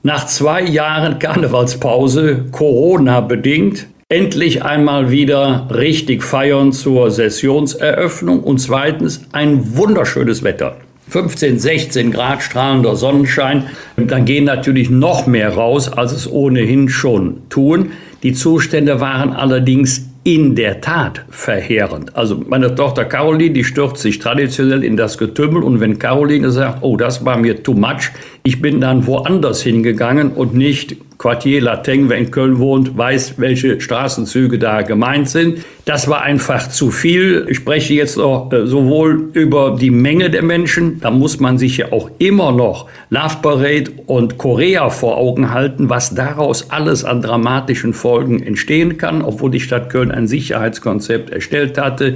nach 0.02 0.26
zwei 0.26 0.62
Jahren 0.62 1.20
Karnevalspause, 1.20 2.46
Corona 2.50 3.20
bedingt, 3.20 3.86
endlich 4.08 4.64
einmal 4.64 5.10
wieder 5.10 5.68
richtig 5.72 6.24
feiern 6.24 6.72
zur 6.72 7.10
Sessionseröffnung 7.10 8.42
und 8.42 8.58
zweitens 8.58 9.26
ein 9.32 9.76
wunderschönes 9.76 10.42
Wetter. 10.42 10.78
15, 11.08 11.58
16 11.58 12.10
Grad 12.10 12.42
strahlender 12.42 12.96
Sonnenschein. 12.96 13.64
Dann 13.96 14.24
gehen 14.24 14.44
natürlich 14.44 14.90
noch 14.90 15.26
mehr 15.26 15.54
raus, 15.54 15.92
als 15.92 16.12
es 16.12 16.30
ohnehin 16.30 16.88
schon 16.88 17.42
tun. 17.50 17.92
Die 18.22 18.32
Zustände 18.32 19.00
waren 19.00 19.32
allerdings 19.32 20.08
in 20.24 20.54
der 20.54 20.80
Tat 20.80 21.26
verheerend. 21.28 22.16
Also 22.16 22.42
meine 22.48 22.74
Tochter 22.74 23.04
Caroline, 23.04 23.52
die 23.52 23.62
stürzt 23.62 23.98
sich 23.98 24.18
traditionell 24.18 24.82
in 24.82 24.96
das 24.96 25.18
Getümmel 25.18 25.62
und 25.62 25.80
wenn 25.80 25.98
Caroline 25.98 26.50
sagt, 26.50 26.82
oh, 26.82 26.96
das 26.96 27.26
war 27.26 27.36
mir 27.36 27.62
too 27.62 27.74
much, 27.74 28.10
ich 28.42 28.62
bin 28.62 28.80
dann 28.80 29.06
woanders 29.06 29.62
hingegangen 29.62 30.32
und 30.32 30.54
nicht 30.54 30.96
Quartier 31.18 31.62
Lateng, 31.62 32.08
wer 32.08 32.18
in 32.18 32.30
Köln 32.30 32.58
wohnt, 32.58 32.96
weiß, 32.96 33.34
welche 33.38 33.80
Straßenzüge 33.80 34.58
da 34.58 34.82
gemeint 34.82 35.28
sind. 35.28 35.64
Das 35.84 36.08
war 36.08 36.22
einfach 36.22 36.68
zu 36.68 36.90
viel. 36.90 37.46
Ich 37.48 37.58
spreche 37.58 37.94
jetzt 37.94 38.18
auch 38.18 38.52
äh, 38.52 38.66
sowohl 38.66 39.30
über 39.32 39.76
die 39.78 39.90
Menge 39.90 40.30
der 40.30 40.42
Menschen, 40.42 41.00
da 41.00 41.10
muss 41.10 41.40
man 41.40 41.58
sich 41.58 41.76
ja 41.76 41.92
auch 41.92 42.10
immer 42.18 42.52
noch 42.52 42.88
Love 43.10 43.36
Parade 43.42 43.92
und 44.06 44.38
Korea 44.38 44.90
vor 44.90 45.16
Augen 45.18 45.52
halten, 45.52 45.90
was 45.90 46.14
daraus 46.14 46.70
alles 46.70 47.04
an 47.04 47.22
dramatischen 47.22 47.92
Folgen 47.92 48.42
entstehen 48.42 48.96
kann, 48.98 49.22
obwohl 49.22 49.50
die 49.50 49.60
Stadt 49.60 49.90
Köln 49.90 50.10
ein 50.10 50.26
Sicherheitskonzept 50.26 51.30
erstellt 51.30 51.78
hatte 51.78 52.14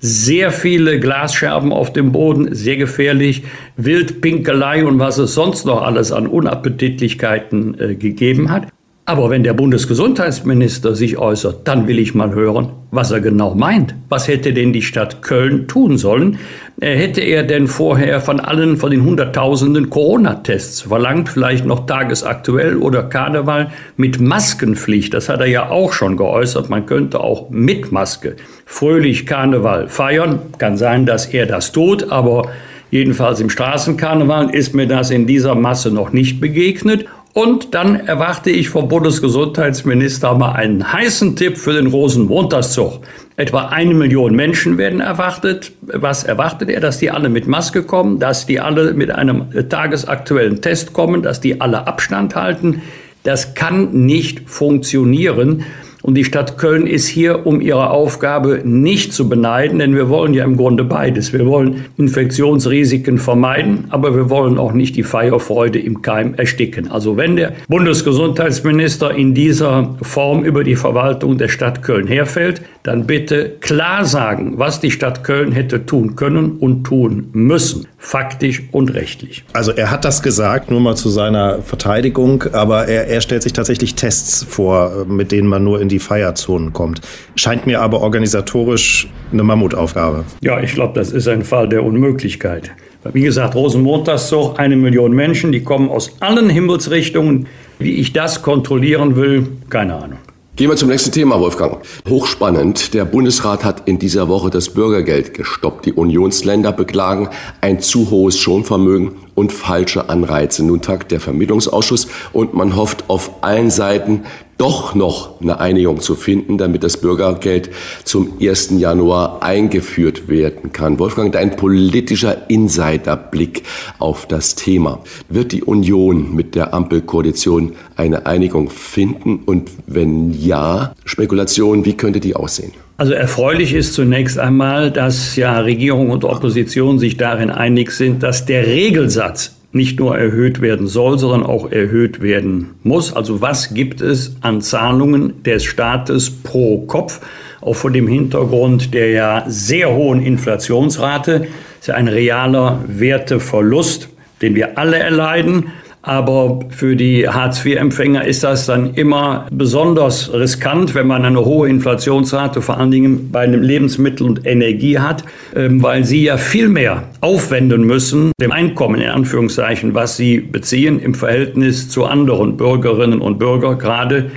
sehr 0.00 0.50
viele 0.50 0.98
Glasscherben 0.98 1.72
auf 1.72 1.92
dem 1.92 2.10
Boden, 2.12 2.54
sehr 2.54 2.76
gefährlich, 2.76 3.44
Wildpinkelei 3.76 4.84
und 4.84 4.98
was 4.98 5.18
es 5.18 5.34
sonst 5.34 5.66
noch 5.66 5.82
alles 5.82 6.10
an 6.10 6.26
Unappetitlichkeiten 6.26 7.78
äh, 7.78 7.94
gegeben 7.94 8.50
hat. 8.50 8.68
Aber 9.10 9.28
wenn 9.28 9.42
der 9.42 9.54
Bundesgesundheitsminister 9.54 10.94
sich 10.94 11.18
äußert, 11.18 11.66
dann 11.66 11.88
will 11.88 11.98
ich 11.98 12.14
mal 12.14 12.32
hören, 12.32 12.68
was 12.92 13.10
er 13.10 13.20
genau 13.20 13.56
meint. 13.56 13.96
Was 14.08 14.28
hätte 14.28 14.52
denn 14.52 14.72
die 14.72 14.82
Stadt 14.82 15.20
Köln 15.20 15.66
tun 15.66 15.98
sollen? 15.98 16.38
Äh, 16.80 16.94
hätte 16.94 17.20
er 17.20 17.42
denn 17.42 17.66
vorher 17.66 18.20
von 18.20 18.38
allen, 18.38 18.76
von 18.76 18.92
den 18.92 19.02
Hunderttausenden 19.02 19.90
Corona-Tests 19.90 20.82
verlangt, 20.82 21.28
vielleicht 21.28 21.66
noch 21.66 21.86
tagesaktuell 21.86 22.76
oder 22.76 23.02
Karneval 23.02 23.72
mit 23.96 24.20
Maskenpflicht? 24.20 25.12
Das 25.12 25.28
hat 25.28 25.40
er 25.40 25.46
ja 25.46 25.70
auch 25.70 25.92
schon 25.92 26.16
geäußert. 26.16 26.70
Man 26.70 26.86
könnte 26.86 27.18
auch 27.18 27.50
mit 27.50 27.90
Maske 27.90 28.36
fröhlich 28.64 29.26
Karneval 29.26 29.88
feiern. 29.88 30.38
Kann 30.58 30.76
sein, 30.76 31.04
dass 31.04 31.26
er 31.26 31.46
das 31.46 31.72
tut, 31.72 32.12
aber 32.12 32.48
jedenfalls 32.92 33.40
im 33.40 33.50
Straßenkarneval 33.50 34.54
ist 34.54 34.72
mir 34.72 34.86
das 34.86 35.10
in 35.10 35.26
dieser 35.26 35.56
Masse 35.56 35.90
noch 35.90 36.12
nicht 36.12 36.40
begegnet. 36.40 37.06
Und 37.32 37.74
dann 37.74 37.94
erwarte 37.94 38.50
ich 38.50 38.70
vom 38.70 38.88
Bundesgesundheitsminister 38.88 40.34
mal 40.34 40.52
einen 40.52 40.92
heißen 40.92 41.36
Tipp 41.36 41.58
für 41.58 41.72
den 41.72 41.86
Rosenmontagszug. 41.86 43.00
Etwa 43.36 43.66
eine 43.66 43.94
Million 43.94 44.34
Menschen 44.34 44.78
werden 44.78 45.00
erwartet. 45.00 45.72
Was 45.80 46.24
erwartet 46.24 46.70
er? 46.70 46.80
Dass 46.80 46.98
die 46.98 47.10
alle 47.10 47.28
mit 47.28 47.46
Maske 47.46 47.84
kommen, 47.84 48.18
dass 48.18 48.46
die 48.46 48.58
alle 48.58 48.94
mit 48.94 49.12
einem 49.12 49.46
tagesaktuellen 49.68 50.60
Test 50.60 50.92
kommen, 50.92 51.22
dass 51.22 51.40
die 51.40 51.60
alle 51.60 51.86
Abstand 51.86 52.34
halten. 52.34 52.82
Das 53.22 53.54
kann 53.54 53.92
nicht 53.92 54.50
funktionieren. 54.50 55.64
Und 56.02 56.14
die 56.14 56.24
Stadt 56.24 56.58
Köln 56.58 56.86
ist 56.86 57.08
hier, 57.08 57.46
um 57.46 57.60
ihre 57.60 57.90
Aufgabe 57.90 58.62
nicht 58.64 59.12
zu 59.12 59.28
beneiden, 59.28 59.78
denn 59.78 59.94
wir 59.94 60.08
wollen 60.08 60.34
ja 60.34 60.44
im 60.44 60.56
Grunde 60.56 60.84
beides. 60.84 61.32
Wir 61.32 61.46
wollen 61.46 61.86
Infektionsrisiken 61.98 63.18
vermeiden, 63.18 63.84
aber 63.90 64.14
wir 64.14 64.30
wollen 64.30 64.58
auch 64.58 64.72
nicht 64.72 64.96
die 64.96 65.02
Feierfreude 65.02 65.78
im 65.78 66.02
Keim 66.02 66.34
ersticken. 66.34 66.90
Also 66.90 67.16
wenn 67.16 67.36
der 67.36 67.52
Bundesgesundheitsminister 67.68 69.14
in 69.14 69.34
dieser 69.34 69.96
Form 70.02 70.44
über 70.44 70.64
die 70.64 70.76
Verwaltung 70.76 71.38
der 71.38 71.48
Stadt 71.48 71.82
Köln 71.82 72.06
herfällt, 72.06 72.62
dann 72.82 73.06
bitte 73.06 73.56
klar 73.60 74.06
sagen, 74.06 74.54
was 74.56 74.80
die 74.80 74.90
Stadt 74.90 75.22
Köln 75.22 75.52
hätte 75.52 75.84
tun 75.84 76.16
können 76.16 76.52
und 76.52 76.84
tun 76.84 77.28
müssen, 77.32 77.86
faktisch 77.98 78.62
und 78.72 78.94
rechtlich. 78.94 79.44
Also 79.52 79.72
er 79.72 79.90
hat 79.90 80.06
das 80.06 80.22
gesagt, 80.22 80.70
nur 80.70 80.80
mal 80.80 80.96
zu 80.96 81.10
seiner 81.10 81.60
Verteidigung, 81.60 82.44
aber 82.52 82.88
er, 82.88 83.08
er 83.08 83.20
stellt 83.20 83.42
sich 83.42 83.52
tatsächlich 83.52 83.96
Tests 83.96 84.44
vor, 84.48 85.04
mit 85.06 85.30
denen 85.30 85.48
man 85.48 85.62
nur 85.62 85.80
in 85.80 85.89
die 85.90 85.98
Feierzonen 85.98 86.72
kommt. 86.72 87.02
Scheint 87.36 87.66
mir 87.66 87.82
aber 87.82 88.00
organisatorisch 88.00 89.08
eine 89.32 89.42
Mammutaufgabe. 89.42 90.24
Ja, 90.40 90.60
ich 90.60 90.72
glaube, 90.72 90.98
das 90.98 91.12
ist 91.12 91.28
ein 91.28 91.44
Fall 91.44 91.68
der 91.68 91.84
Unmöglichkeit. 91.84 92.70
Wie 93.12 93.22
gesagt, 93.22 93.54
Rosenmontagszug, 93.54 94.58
eine 94.58 94.76
Million 94.76 95.12
Menschen, 95.12 95.52
die 95.52 95.62
kommen 95.62 95.88
aus 95.88 96.16
allen 96.20 96.50
Himmelsrichtungen. 96.50 97.46
Wie 97.78 97.94
ich 97.94 98.12
das 98.12 98.42
kontrollieren 98.42 99.16
will, 99.16 99.48
keine 99.70 99.94
Ahnung. 99.94 100.18
Gehen 100.60 100.68
wir 100.68 100.76
zum 100.76 100.90
nächsten 100.90 101.10
Thema, 101.10 101.40
Wolfgang. 101.40 101.78
Hochspannend. 102.06 102.92
Der 102.92 103.06
Bundesrat 103.06 103.64
hat 103.64 103.88
in 103.88 103.98
dieser 103.98 104.28
Woche 104.28 104.50
das 104.50 104.68
Bürgergeld 104.74 105.32
gestoppt. 105.32 105.86
Die 105.86 105.94
Unionsländer 105.94 106.72
beklagen 106.72 107.30
ein 107.62 107.80
zu 107.80 108.10
hohes 108.10 108.38
Schonvermögen 108.38 109.12
und 109.34 109.52
falsche 109.54 110.10
Anreize. 110.10 110.62
Nun 110.66 110.82
tagt 110.82 111.12
der 111.12 111.20
Vermittlungsausschuss 111.20 112.08
und 112.34 112.52
man 112.52 112.76
hofft 112.76 113.04
auf 113.08 113.42
allen 113.42 113.70
Seiten 113.70 114.24
doch 114.60 114.94
noch 114.94 115.40
eine 115.40 115.58
Einigung 115.58 116.00
zu 116.00 116.14
finden, 116.14 116.58
damit 116.58 116.84
das 116.84 116.98
Bürgergeld 116.98 117.70
zum 118.04 118.32
1. 118.40 118.74
Januar 118.78 119.42
eingeführt 119.42 120.28
werden 120.28 120.72
kann. 120.72 120.98
Wolfgang, 120.98 121.32
dein 121.32 121.56
politischer 121.56 122.50
Insiderblick 122.50 123.62
auf 123.98 124.26
das 124.26 124.56
Thema. 124.56 125.00
Wird 125.30 125.52
die 125.52 125.62
Union 125.62 126.34
mit 126.34 126.54
der 126.54 126.74
Ampelkoalition 126.74 127.72
eine 127.96 128.26
Einigung 128.26 128.68
finden? 128.68 129.40
Und 129.46 129.70
wenn 129.86 130.32
ja, 130.38 130.92
Spekulation, 131.06 131.86
wie 131.86 131.94
könnte 131.94 132.20
die 132.20 132.36
aussehen? 132.36 132.72
Also 132.98 133.14
erfreulich 133.14 133.72
ist 133.72 133.94
zunächst 133.94 134.38
einmal, 134.38 134.90
dass 134.90 135.36
ja 135.36 135.58
Regierung 135.60 136.10
und 136.10 136.22
Opposition 136.24 136.98
sich 136.98 137.16
darin 137.16 137.48
einig 137.48 137.92
sind, 137.92 138.22
dass 138.22 138.44
der 138.44 138.66
Regelsatz 138.66 139.59
nicht 139.72 140.00
nur 140.00 140.18
erhöht 140.18 140.60
werden 140.60 140.88
soll, 140.88 141.18
sondern 141.18 141.44
auch 141.44 141.70
erhöht 141.70 142.20
werden 142.20 142.70
muss. 142.82 143.14
Also 143.14 143.40
was 143.40 143.72
gibt 143.72 144.00
es 144.00 144.36
an 144.40 144.60
Zahlungen 144.60 145.42
des 145.44 145.64
Staates 145.64 146.30
pro 146.30 146.78
Kopf? 146.86 147.20
Auch 147.60 147.76
vor 147.76 147.90
dem 147.90 148.08
Hintergrund 148.08 148.94
der 148.94 149.10
ja 149.10 149.44
sehr 149.46 149.94
hohen 149.94 150.22
Inflationsrate 150.22 151.46
ist 151.78 151.88
ja 151.88 151.94
ein 151.94 152.08
realer 152.08 152.84
Werteverlust, 152.86 154.08
den 154.42 154.54
wir 154.54 154.76
alle 154.76 154.98
erleiden. 154.98 155.72
Aber 156.02 156.60
für 156.70 156.96
die 156.96 157.28
Hartz-IV-Empfänger 157.28 158.24
ist 158.24 158.42
das 158.42 158.64
dann 158.64 158.94
immer 158.94 159.46
besonders 159.50 160.32
riskant, 160.32 160.94
wenn 160.94 161.06
man 161.06 161.26
eine 161.26 161.44
hohe 161.44 161.68
Inflationsrate, 161.68 162.62
vor 162.62 162.78
allen 162.78 162.90
Dingen 162.90 163.30
bei 163.30 163.40
einem 163.40 163.62
Lebensmittel 163.62 164.26
und 164.26 164.46
Energie 164.46 164.98
hat, 164.98 165.24
ähm, 165.54 165.82
weil 165.82 166.04
sie 166.04 166.24
ja 166.24 166.38
viel 166.38 166.68
mehr 166.68 167.02
aufwenden 167.20 167.84
müssen, 167.84 168.32
dem 168.40 168.50
Einkommen 168.50 169.00
in 169.00 169.10
Anführungszeichen, 169.10 169.94
was 169.94 170.16
sie 170.16 170.38
beziehen 170.38 171.00
im 171.00 171.14
Verhältnis 171.14 171.90
zu 171.90 172.06
anderen 172.06 172.56
Bürgerinnen 172.56 173.20
und 173.20 173.38
Bürgern, 173.38 173.78
gerade 173.78 174.30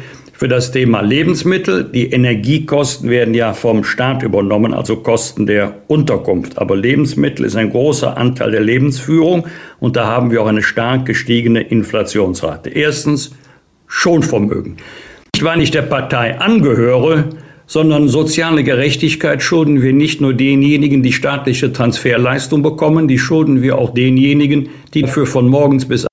für 0.43 0.50
das 0.50 0.71
Thema 0.71 1.00
Lebensmittel. 1.00 1.85
Die 1.85 2.12
Energiekosten 2.12 3.09
werden 3.09 3.33
ja 3.33 3.53
vom 3.53 3.85
Staat 3.85 4.23
übernommen, 4.23 4.73
also 4.73 4.97
Kosten 4.97 5.45
der 5.45 5.75
Unterkunft. 5.88 6.57
Aber 6.57 6.75
Lebensmittel 6.75 7.45
ist 7.45 7.55
ein 7.55 7.69
großer 7.69 8.17
Anteil 8.17 8.51
der 8.51 8.59
Lebensführung 8.59 9.47
und 9.79 9.95
da 9.95 10.07
haben 10.07 10.31
wir 10.31 10.41
auch 10.41 10.47
eine 10.47 10.62
stark 10.62 11.05
gestiegene 11.05 11.62
Inflationsrate. 11.62 12.71
Erstens 12.71 13.33
Schonvermögen. 13.88 14.75
Ich, 15.33 15.45
weil 15.45 15.62
ich 15.62 15.71
der 15.71 15.83
Partei 15.83 16.38
angehöre, 16.38 17.29
sondern 17.65 18.09
soziale 18.09 18.65
Gerechtigkeit 18.65 19.41
schulden 19.41 19.81
wir 19.81 19.93
nicht 19.93 20.19
nur 20.19 20.33
denjenigen, 20.33 21.03
die 21.03 21.13
staatliche 21.13 21.71
Transferleistung 21.71 22.63
bekommen, 22.63 23.07
die 23.07 23.17
schulden 23.17 23.62
wir 23.62 23.77
auch 23.77 23.93
denjenigen, 23.93 24.67
die 24.93 25.03
dafür 25.03 25.25
von 25.25 25.47
morgens 25.47 25.88
bis 25.88 26.05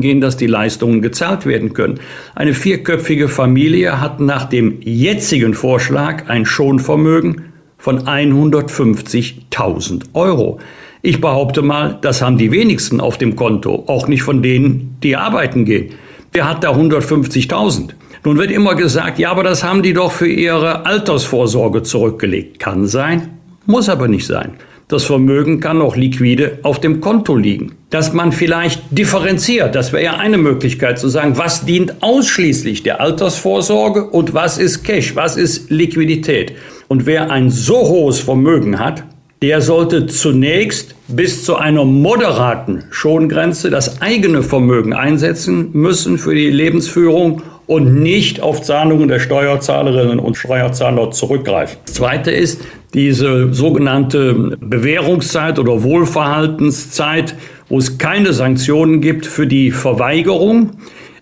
gehen, 0.00 0.20
dass 0.20 0.36
die 0.36 0.46
Leistungen 0.46 1.02
gezahlt 1.02 1.46
werden 1.46 1.72
können. 1.72 1.98
Eine 2.34 2.54
vierköpfige 2.54 3.28
Familie 3.28 4.00
hat 4.00 4.20
nach 4.20 4.44
dem 4.44 4.80
jetzigen 4.80 5.54
Vorschlag 5.54 6.28
ein 6.28 6.46
Schonvermögen 6.46 7.52
von 7.78 8.00
150.000 8.00 10.02
Euro. 10.14 10.60
Ich 11.02 11.20
behaupte 11.20 11.62
mal, 11.62 11.98
das 12.00 12.22
haben 12.22 12.38
die 12.38 12.52
wenigsten 12.52 13.00
auf 13.00 13.18
dem 13.18 13.34
Konto, 13.34 13.84
auch 13.88 14.06
nicht 14.06 14.22
von 14.22 14.42
denen, 14.42 14.96
die 15.02 15.16
arbeiten 15.16 15.64
gehen. 15.64 15.94
Wer 16.32 16.48
hat 16.48 16.62
da 16.62 16.72
150.000? 16.72 17.90
Nun 18.24 18.38
wird 18.38 18.52
immer 18.52 18.76
gesagt, 18.76 19.18
ja, 19.18 19.32
aber 19.32 19.42
das 19.42 19.64
haben 19.64 19.82
die 19.82 19.94
doch 19.94 20.12
für 20.12 20.28
ihre 20.28 20.86
Altersvorsorge 20.86 21.82
zurückgelegt. 21.82 22.60
Kann 22.60 22.86
sein, 22.86 23.30
muss 23.66 23.88
aber 23.88 24.06
nicht 24.06 24.26
sein. 24.26 24.52
Das 24.92 25.04
Vermögen 25.04 25.58
kann 25.60 25.80
auch 25.80 25.96
liquide 25.96 26.58
auf 26.60 26.78
dem 26.78 27.00
Konto 27.00 27.34
liegen. 27.34 27.76
Dass 27.88 28.12
man 28.12 28.30
vielleicht 28.30 28.82
differenziert, 28.90 29.74
das 29.74 29.94
wäre 29.94 30.04
ja 30.04 30.16
eine 30.18 30.36
Möglichkeit 30.36 30.98
zu 30.98 31.08
sagen, 31.08 31.38
was 31.38 31.64
dient 31.64 32.02
ausschließlich 32.02 32.82
der 32.82 33.00
Altersvorsorge 33.00 34.04
und 34.04 34.34
was 34.34 34.58
ist 34.58 34.84
Cash, 34.84 35.16
was 35.16 35.38
ist 35.38 35.70
Liquidität. 35.70 36.52
Und 36.88 37.06
wer 37.06 37.30
ein 37.30 37.48
so 37.48 37.88
hohes 37.88 38.20
Vermögen 38.20 38.78
hat, 38.78 39.04
der 39.40 39.62
sollte 39.62 40.08
zunächst 40.08 40.94
bis 41.08 41.42
zu 41.42 41.56
einer 41.56 41.86
moderaten 41.86 42.84
Schongrenze 42.90 43.70
das 43.70 44.02
eigene 44.02 44.42
Vermögen 44.42 44.92
einsetzen 44.92 45.70
müssen 45.72 46.18
für 46.18 46.34
die 46.34 46.50
Lebensführung 46.50 47.40
und 47.66 48.02
nicht 48.02 48.42
auf 48.42 48.60
Zahlungen 48.60 49.08
der 49.08 49.20
Steuerzahlerinnen 49.20 50.18
und 50.18 50.36
Steuerzahler 50.36 51.12
zurückgreifen. 51.12 51.78
Das 51.86 51.94
Zweite 51.94 52.30
ist, 52.30 52.60
diese 52.94 53.52
sogenannte 53.54 54.56
Bewährungszeit 54.60 55.58
oder 55.58 55.82
Wohlverhaltenszeit, 55.82 57.34
wo 57.68 57.78
es 57.78 57.98
keine 57.98 58.32
Sanktionen 58.32 59.00
gibt 59.00 59.26
für 59.26 59.46
die 59.46 59.70
Verweigerung 59.70 60.72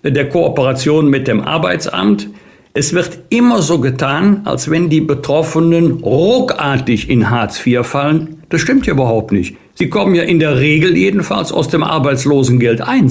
der 0.03 0.29
Kooperation 0.29 1.09
mit 1.09 1.29
dem 1.29 1.41
Arbeitsamt. 1.41 2.29
Es 2.73 2.93
wird 2.93 3.19
immer 3.31 3.62
so 3.62 3.81
getan, 3.81 4.43
als 4.45 4.71
wenn 4.71 4.89
die 4.89 5.00
Betroffenen 5.00 5.93
ruckartig 6.03 7.11
in 7.11 7.31
Hartz 7.31 7.65
IV 7.67 7.87
fallen. 7.87 8.43
Das 8.49 8.61
stimmt 8.61 8.87
ja 8.87 8.93
überhaupt 8.93 9.33
nicht. 9.33 9.57
Sie 9.75 9.89
kommen 9.89 10.15
ja 10.15 10.23
in 10.23 10.39
der 10.39 10.59
Regel 10.59 10.97
jedenfalls 10.97 11.53
aus 11.53 11.69
dem 11.69 11.83
Arbeitslosengeld 11.83 12.81
I. 12.81 13.09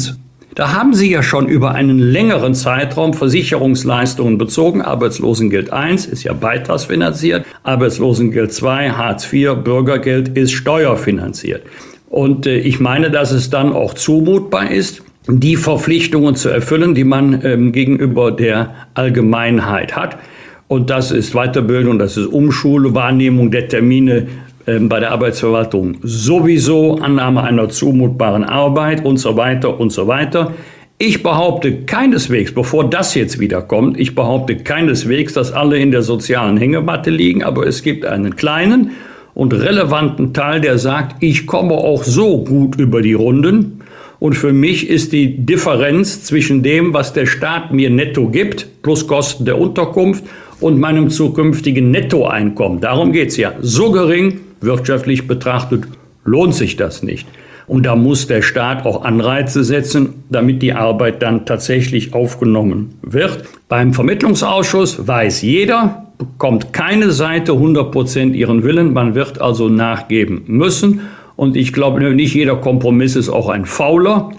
Da 0.60 0.74
haben 0.74 0.94
Sie 0.94 1.10
ja 1.10 1.24
schon 1.24 1.48
über 1.48 1.74
einen 1.74 2.00
längeren 2.00 2.54
Zeitraum 2.54 3.14
Versicherungsleistungen 3.14 4.38
bezogen. 4.38 4.82
Arbeitslosengeld 4.82 5.70
I 5.72 5.94
ist 5.94 6.26
ja 6.26 6.34
beitragsfinanziert, 6.34 7.46
Arbeitslosengeld 7.64 8.52
II, 8.62 8.90
Hartz 8.90 9.32
IV, 9.32 9.54
Bürgergeld 9.64 10.38
ist 10.38 10.52
steuerfinanziert. 10.52 11.62
Und 12.10 12.46
äh, 12.46 12.58
ich 12.58 12.82
meine, 12.82 13.10
dass 13.10 13.32
es 13.32 13.50
dann 13.50 13.72
auch 13.72 13.94
zumutbar 13.94 14.70
ist, 14.70 15.02
die 15.30 15.56
Verpflichtungen 15.56 16.36
zu 16.36 16.50
erfüllen, 16.50 16.94
die 16.94 17.06
man 17.06 17.40
ähm, 17.46 17.72
gegenüber 17.72 18.30
der 18.30 18.76
Allgemeinheit 18.96 19.96
hat. 19.96 20.18
Und 20.68 20.90
das 20.90 21.12
ist 21.12 21.36
Weiterbildung, 21.36 22.00
das 22.00 22.18
ist 22.18 22.28
Umschule, 22.28 22.94
Wahrnehmung 22.94 23.50
der 23.50 23.70
Termine 23.70 24.28
bei 24.66 25.00
der 25.00 25.12
Arbeitsverwaltung 25.12 25.98
sowieso 26.04 26.96
Annahme 26.96 27.44
einer 27.44 27.70
zumutbaren 27.70 28.44
Arbeit 28.44 29.04
und 29.04 29.18
so 29.18 29.36
weiter 29.36 29.80
und 29.80 29.92
so 29.92 30.08
weiter. 30.08 30.54
Ich 30.98 31.24
behaupte 31.24 31.86
keineswegs, 31.86 32.54
bevor 32.54 32.90
das 32.90 33.16
jetzt 33.16 33.40
wieder 33.40 33.62
kommt, 33.62 33.98
ich 33.98 34.16
behaupte 34.16 34.58
keineswegs, 34.58 35.34
dass 35.34 35.54
alle 35.54 35.80
in 35.80 35.92
der 35.92 36.02
sozialen 36.02 36.58
Hängematte 36.58 37.10
liegen, 37.10 37.44
aber 37.44 37.66
es 37.66 37.84
gibt 37.84 38.06
einen 38.06 38.36
kleinen 38.36 38.92
und 39.34 39.54
relevanten 39.54 40.34
Teil, 40.34 40.60
der 40.60 40.78
sagt, 40.78 41.24
ich 41.24 41.48
komme 41.48 41.76
auch 41.76 42.04
so 42.04 42.44
gut 42.44 42.78
über 42.78 43.02
die 43.02 43.14
Runden. 43.14 43.80
Und 44.20 44.34
für 44.34 44.52
mich 44.52 44.90
ist 44.90 45.14
die 45.14 45.38
Differenz 45.38 46.26
zwischen 46.26 46.62
dem, 46.62 46.94
was 46.94 47.14
der 47.14 47.26
Staat 47.26 47.72
mir 47.72 47.90
netto 47.90 48.28
gibt, 48.28 48.68
plus 48.82 49.08
Kosten 49.08 49.46
der 49.46 49.58
Unterkunft, 49.58 50.26
und 50.60 50.78
meinem 50.78 51.10
zukünftigen 51.10 51.90
Nettoeinkommen, 51.92 52.82
darum 52.82 53.14
geht 53.14 53.30
es 53.30 53.38
ja, 53.38 53.54
so 53.62 53.92
gering, 53.92 54.42
wirtschaftlich 54.62 55.28
betrachtet 55.28 55.86
lohnt 56.24 56.56
sich 56.56 56.76
das 56.76 57.04
nicht. 57.04 57.28
Und 57.68 57.86
da 57.86 57.96
muss 57.96 58.26
der 58.26 58.42
Staat 58.42 58.86
auch 58.86 59.04
Anreize 59.04 59.64
setzen, 59.64 60.24
damit 60.30 60.64
die 60.64 60.74
Arbeit 60.74 61.22
dann 61.22 61.46
tatsächlich 61.46 62.16
aufgenommen 62.16 62.96
wird. 63.04 63.44
Beim 63.68 63.94
Vermittlungsausschuss 63.94 65.08
weiß 65.08 65.44
jeder, 65.44 66.08
bekommt 66.18 66.74
keine 66.74 67.12
Seite 67.12 67.54
100 67.54 67.92
Prozent 67.92 68.36
ihren 68.36 68.64
Willen. 68.64 68.92
Man 68.94 69.14
wird 69.14 69.40
also 69.40 69.70
nachgeben 69.70 70.44
müssen. 70.48 71.02
Und 71.36 71.56
ich 71.56 71.72
glaube, 71.72 72.02
nicht 72.02 72.34
jeder 72.34 72.56
Kompromiss 72.56 73.16
ist 73.16 73.30
auch 73.30 73.50
ein 73.50 73.66
fauler. 73.66 74.32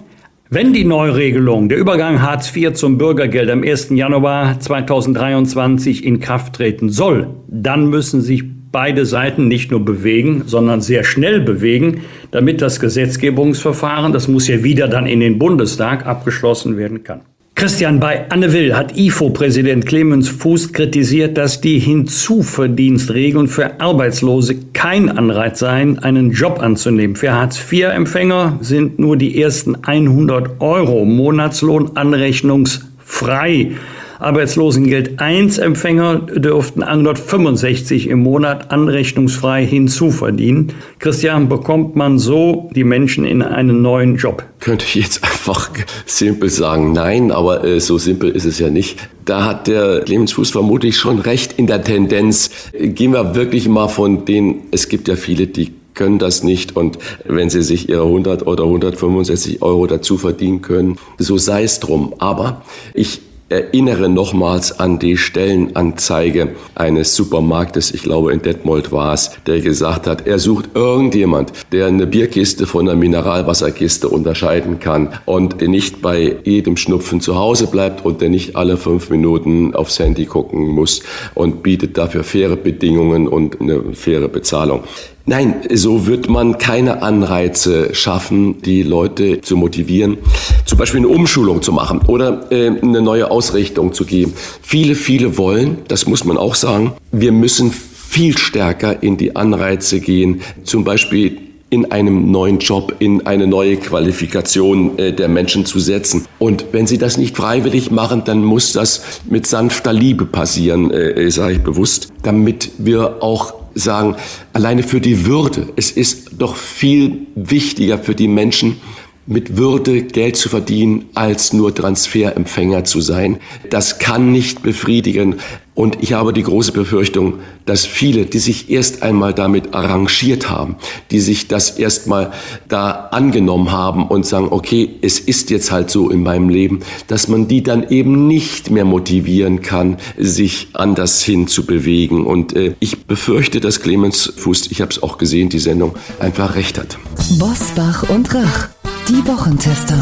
Wenn 0.49 0.73
die 0.73 0.83
Neuregelung, 0.83 1.69
der 1.69 1.77
Übergang 1.77 2.21
Hartz 2.21 2.53
IV 2.53 2.73
zum 2.73 2.97
Bürgergeld 2.97 3.49
am 3.49 3.63
1. 3.63 3.91
Januar 3.91 4.59
2023 4.59 6.03
in 6.03 6.19
Kraft 6.19 6.53
treten 6.53 6.89
soll, 6.89 7.27
dann 7.47 7.89
müssen 7.89 8.21
sich 8.21 8.43
beide 8.71 9.05
Seiten 9.05 9.47
nicht 9.47 9.71
nur 9.71 9.83
bewegen, 9.83 10.43
sondern 10.45 10.81
sehr 10.81 11.03
schnell 11.03 11.41
bewegen, 11.41 12.01
damit 12.31 12.61
das 12.61 12.79
Gesetzgebungsverfahren, 12.79 14.13
das 14.13 14.27
muss 14.27 14.47
ja 14.47 14.63
wieder 14.63 14.87
dann 14.87 15.07
in 15.07 15.19
den 15.19 15.39
Bundestag 15.39 16.05
abgeschlossen 16.05 16.77
werden 16.77 17.03
kann. 17.03 17.21
Christian, 17.61 17.99
bei 17.99 18.25
Anne 18.29 18.53
Will 18.53 18.75
hat 18.75 18.97
IFO-Präsident 18.97 19.85
Clemens 19.85 20.29
Fuß 20.29 20.73
kritisiert, 20.73 21.37
dass 21.37 21.61
die 21.61 21.77
Hinzuverdienstregeln 21.77 23.47
für 23.47 23.79
Arbeitslose 23.79 24.55
kein 24.73 25.15
Anreiz 25.15 25.59
seien, 25.59 25.99
einen 25.99 26.31
Job 26.31 26.59
anzunehmen. 26.59 27.15
Für 27.15 27.33
Hartz-IV-Empfänger 27.33 28.57
sind 28.61 28.97
nur 28.97 29.15
die 29.15 29.39
ersten 29.39 29.75
100 29.83 30.59
Euro 30.59 31.05
Monatslohn 31.05 31.91
anrechnungsfrei. 31.95 33.73
Arbeitslosengeld 34.21 35.19
1 35.19 35.57
Empfänger 35.57 36.19
dürften 36.19 36.83
165 36.83 38.07
im 38.07 38.19
Monat 38.21 38.71
anrechnungsfrei 38.71 39.65
hinzuverdienen. 39.65 40.73
Christian, 40.99 41.49
bekommt 41.49 41.95
man 41.95 42.19
so 42.19 42.69
die 42.75 42.83
Menschen 42.83 43.25
in 43.25 43.41
einen 43.41 43.81
neuen 43.81 44.17
Job? 44.17 44.43
Könnte 44.59 44.85
ich 44.85 44.95
jetzt 44.95 45.23
einfach 45.23 45.71
simpel 46.05 46.49
sagen, 46.49 46.93
nein, 46.93 47.31
aber 47.31 47.63
äh, 47.63 47.79
so 47.79 47.97
simpel 47.97 48.29
ist 48.29 48.45
es 48.45 48.59
ja 48.59 48.69
nicht. 48.69 48.99
Da 49.25 49.43
hat 49.43 49.67
der 49.67 50.01
Clemens 50.01 50.33
Fuß 50.33 50.51
vermutlich 50.51 50.97
schon 50.97 51.17
recht 51.17 51.53
in 51.57 51.65
der 51.65 51.83
Tendenz. 51.83 52.51
Gehen 52.73 53.13
wir 53.13 53.33
wirklich 53.33 53.67
mal 53.67 53.87
von 53.87 54.25
denen, 54.25 54.61
es 54.69 54.87
gibt 54.87 55.07
ja 55.07 55.15
viele, 55.15 55.47
die 55.47 55.71
können 55.93 56.19
das 56.19 56.43
nicht 56.43 56.75
und 56.75 56.99
wenn 57.25 57.49
sie 57.49 57.63
sich 57.63 57.89
ihre 57.89 58.03
100 58.03 58.47
oder 58.47 58.63
165 58.63 59.61
Euro 59.61 59.87
dazu 59.87 60.17
verdienen 60.17 60.61
können, 60.61 60.97
so 61.17 61.37
sei 61.37 61.63
es 61.63 61.79
drum. 61.79 62.13
Aber 62.19 62.61
ich 62.93 63.21
erinnere 63.51 64.09
nochmals 64.09 64.79
an 64.79 64.97
die 64.97 65.17
Stellenanzeige 65.17 66.49
eines 66.75 67.15
Supermarktes, 67.15 67.93
ich 67.93 68.03
glaube 68.03 68.31
in 68.31 68.41
Detmold 68.41 68.91
war 68.91 69.13
es, 69.13 69.31
der 69.45 69.59
gesagt 69.61 70.07
hat, 70.07 70.25
er 70.25 70.39
sucht 70.39 70.69
irgendjemand, 70.73 71.51
der 71.71 71.87
eine 71.87 72.07
Bierkiste 72.07 72.65
von 72.65 72.87
einer 72.87 72.97
Mineralwasserkiste 72.97 74.09
unterscheiden 74.09 74.79
kann 74.79 75.09
und 75.25 75.61
nicht 75.61 76.01
bei 76.01 76.37
jedem 76.43 76.77
Schnupfen 76.77 77.21
zu 77.21 77.35
Hause 77.35 77.67
bleibt 77.67 78.05
und 78.05 78.21
der 78.21 78.29
nicht 78.29 78.55
alle 78.55 78.77
fünf 78.77 79.09
Minuten 79.09 79.75
aufs 79.75 79.99
Handy 79.99 80.25
gucken 80.25 80.67
muss 80.67 81.01
und 81.35 81.61
bietet 81.63 81.97
dafür 81.97 82.23
faire 82.23 82.55
Bedingungen 82.55 83.27
und 83.27 83.59
eine 83.59 83.93
faire 83.93 84.27
Bezahlung. 84.27 84.83
Nein, 85.31 85.61
so 85.73 86.07
wird 86.07 86.27
man 86.27 86.57
keine 86.57 87.03
Anreize 87.03 87.95
schaffen, 87.95 88.61
die 88.63 88.83
Leute 88.83 89.39
zu 89.39 89.55
motivieren, 89.55 90.17
zum 90.65 90.77
Beispiel 90.77 90.97
eine 90.97 91.07
Umschulung 91.07 91.61
zu 91.61 91.71
machen 91.71 92.01
oder 92.05 92.51
äh, 92.51 92.67
eine 92.67 93.01
neue 93.01 93.31
Ausrichtung 93.31 93.93
zu 93.93 94.03
geben. 94.03 94.33
Viele, 94.61 94.93
viele 94.93 95.37
wollen, 95.37 95.77
das 95.87 96.05
muss 96.05 96.25
man 96.25 96.35
auch 96.35 96.55
sagen, 96.55 96.91
wir 97.13 97.31
müssen 97.31 97.71
viel 97.71 98.37
stärker 98.37 99.01
in 99.01 99.15
die 99.15 99.37
Anreize 99.37 100.01
gehen, 100.01 100.41
zum 100.65 100.83
Beispiel 100.83 101.37
in 101.69 101.93
einem 101.93 102.29
neuen 102.29 102.59
Job, 102.59 102.97
in 102.99 103.25
eine 103.25 103.47
neue 103.47 103.77
Qualifikation 103.77 104.99
äh, 104.99 105.13
der 105.13 105.29
Menschen 105.29 105.65
zu 105.65 105.79
setzen. 105.79 106.25
Und 106.39 106.65
wenn 106.73 106.87
sie 106.87 106.97
das 106.97 107.17
nicht 107.17 107.37
freiwillig 107.37 107.89
machen, 107.89 108.23
dann 108.25 108.43
muss 108.43 108.73
das 108.73 109.21
mit 109.29 109.47
sanfter 109.47 109.93
Liebe 109.93 110.25
passieren, 110.25 110.91
äh, 110.91 111.31
sage 111.31 111.53
ich 111.53 111.63
bewusst, 111.63 112.09
damit 112.21 112.71
wir 112.79 113.23
auch 113.23 113.60
sagen, 113.73 114.15
alleine 114.53 114.83
für 114.83 115.01
die 115.01 115.25
Würde. 115.25 115.69
Es 115.75 115.91
ist 115.91 116.31
doch 116.37 116.55
viel 116.55 117.27
wichtiger 117.35 117.97
für 117.97 118.15
die 118.15 118.27
Menschen, 118.27 118.81
mit 119.25 119.57
Würde 119.57 120.03
Geld 120.03 120.35
zu 120.35 120.49
verdienen, 120.49 121.05
als 121.13 121.53
nur 121.53 121.73
Transferempfänger 121.73 122.83
zu 122.83 123.01
sein. 123.01 123.37
Das 123.69 123.99
kann 123.99 124.31
nicht 124.31 124.63
befriedigen. 124.63 125.35
Und 125.73 125.97
ich 126.01 126.13
habe 126.13 126.33
die 126.33 126.43
große 126.43 126.73
Befürchtung, 126.73 127.35
dass 127.65 127.85
viele, 127.85 128.25
die 128.25 128.39
sich 128.39 128.69
erst 128.69 129.03
einmal 129.03 129.33
damit 129.33 129.73
arrangiert 129.73 130.49
haben, 130.49 130.75
die 131.11 131.21
sich 131.21 131.47
das 131.47 131.79
erstmal 131.79 132.31
da 132.67 132.91
angenommen 133.11 133.71
haben 133.71 134.05
und 134.05 134.25
sagen, 134.25 134.49
okay, 134.51 134.89
es 135.01 135.19
ist 135.19 135.49
jetzt 135.49 135.71
halt 135.71 135.89
so 135.89 136.09
in 136.09 136.23
meinem 136.23 136.49
Leben, 136.49 136.81
dass 137.07 137.29
man 137.29 137.47
die 137.47 137.63
dann 137.63 137.89
eben 137.89 138.27
nicht 138.27 138.69
mehr 138.69 138.83
motivieren 138.85 139.61
kann, 139.61 139.97
sich 140.17 140.67
anders 140.73 141.23
hin 141.23 141.47
zu 141.47 141.65
bewegen. 141.65 142.25
Und 142.25 142.53
äh, 142.53 142.75
ich 142.79 143.05
befürchte, 143.05 143.61
dass 143.61 143.79
Clemens 143.79 144.33
Fuß, 144.35 144.71
ich 144.71 144.81
habe 144.81 144.91
es 144.91 145.01
auch 145.01 145.17
gesehen, 145.17 145.47
die 145.47 145.59
Sendung, 145.59 145.95
einfach 146.19 146.55
recht 146.55 146.77
hat. 146.77 146.97
Bosbach 147.39 148.09
und 148.09 148.33
Rach. 148.35 148.69
Die 149.11 149.27
Wochentester. 149.27 150.01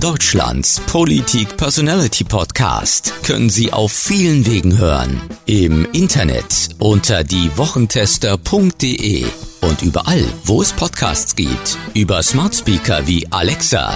Deutschlands 0.00 0.80
Politik-Personality-Podcast 0.80 3.14
können 3.22 3.50
Sie 3.50 3.72
auf 3.72 3.92
vielen 3.92 4.46
Wegen 4.46 4.78
hören. 4.78 5.22
Im 5.46 5.86
Internet 5.92 6.70
unter 6.80 7.22
diewochentester.de 7.22 9.26
und 9.60 9.82
überall, 9.82 10.24
wo 10.42 10.60
es 10.60 10.72
Podcasts 10.72 11.36
gibt. 11.36 11.78
Über 11.94 12.20
Smart 12.24 12.56
Speaker 12.56 13.06
wie 13.06 13.30
Alexa. 13.30 13.94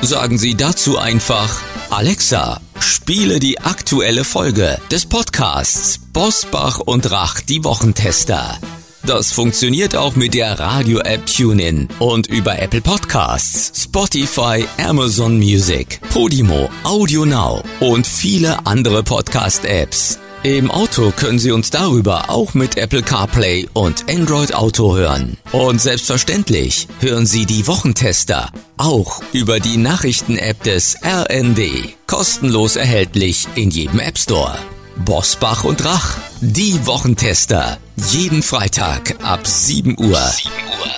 Sagen 0.00 0.38
Sie 0.38 0.54
dazu 0.54 0.96
einfach 0.96 1.60
Alexa, 1.90 2.60
spiele 2.78 3.40
die 3.40 3.62
aktuelle 3.62 4.22
Folge 4.22 4.78
des 4.92 5.06
Podcasts 5.06 5.98
Bosbach 6.12 6.78
und 6.78 7.10
Rach, 7.10 7.40
die 7.40 7.64
Wochentester. 7.64 8.60
Das 9.06 9.32
funktioniert 9.32 9.96
auch 9.96 10.16
mit 10.16 10.32
der 10.32 10.58
Radio-App 10.58 11.26
TuneIn 11.26 11.88
und 11.98 12.26
über 12.26 12.58
Apple 12.58 12.80
Podcasts, 12.80 13.84
Spotify, 13.84 14.64
Amazon 14.82 15.36
Music, 15.36 16.00
Podimo, 16.10 16.70
Audio 16.84 17.26
Now 17.26 17.62
und 17.80 18.06
viele 18.06 18.66
andere 18.66 19.02
Podcast-Apps. 19.02 20.18
Im 20.42 20.70
Auto 20.70 21.12
können 21.14 21.38
Sie 21.38 21.52
uns 21.52 21.68
darüber 21.68 22.30
auch 22.30 22.54
mit 22.54 22.78
Apple 22.78 23.02
CarPlay 23.02 23.68
und 23.74 24.10
Android 24.10 24.54
Auto 24.54 24.96
hören. 24.96 25.36
Und 25.52 25.82
selbstverständlich 25.82 26.88
hören 27.00 27.26
Sie 27.26 27.44
die 27.44 27.66
Wochentester 27.66 28.50
auch 28.78 29.22
über 29.34 29.60
die 29.60 29.76
Nachrichten-App 29.76 30.62
des 30.62 30.96
RND. 31.02 31.94
Kostenlos 32.06 32.76
erhältlich 32.76 33.48
in 33.54 33.70
jedem 33.70 34.00
App 34.00 34.18
Store. 34.18 34.58
Bosbach 34.96 35.64
und 35.64 35.84
Rach, 35.84 36.16
die 36.40 36.86
Wochentester. 36.86 37.78
Jeden 38.10 38.42
Freitag 38.42 39.16
ab 39.22 39.46
7 39.46 39.96
Uhr. 39.98 40.20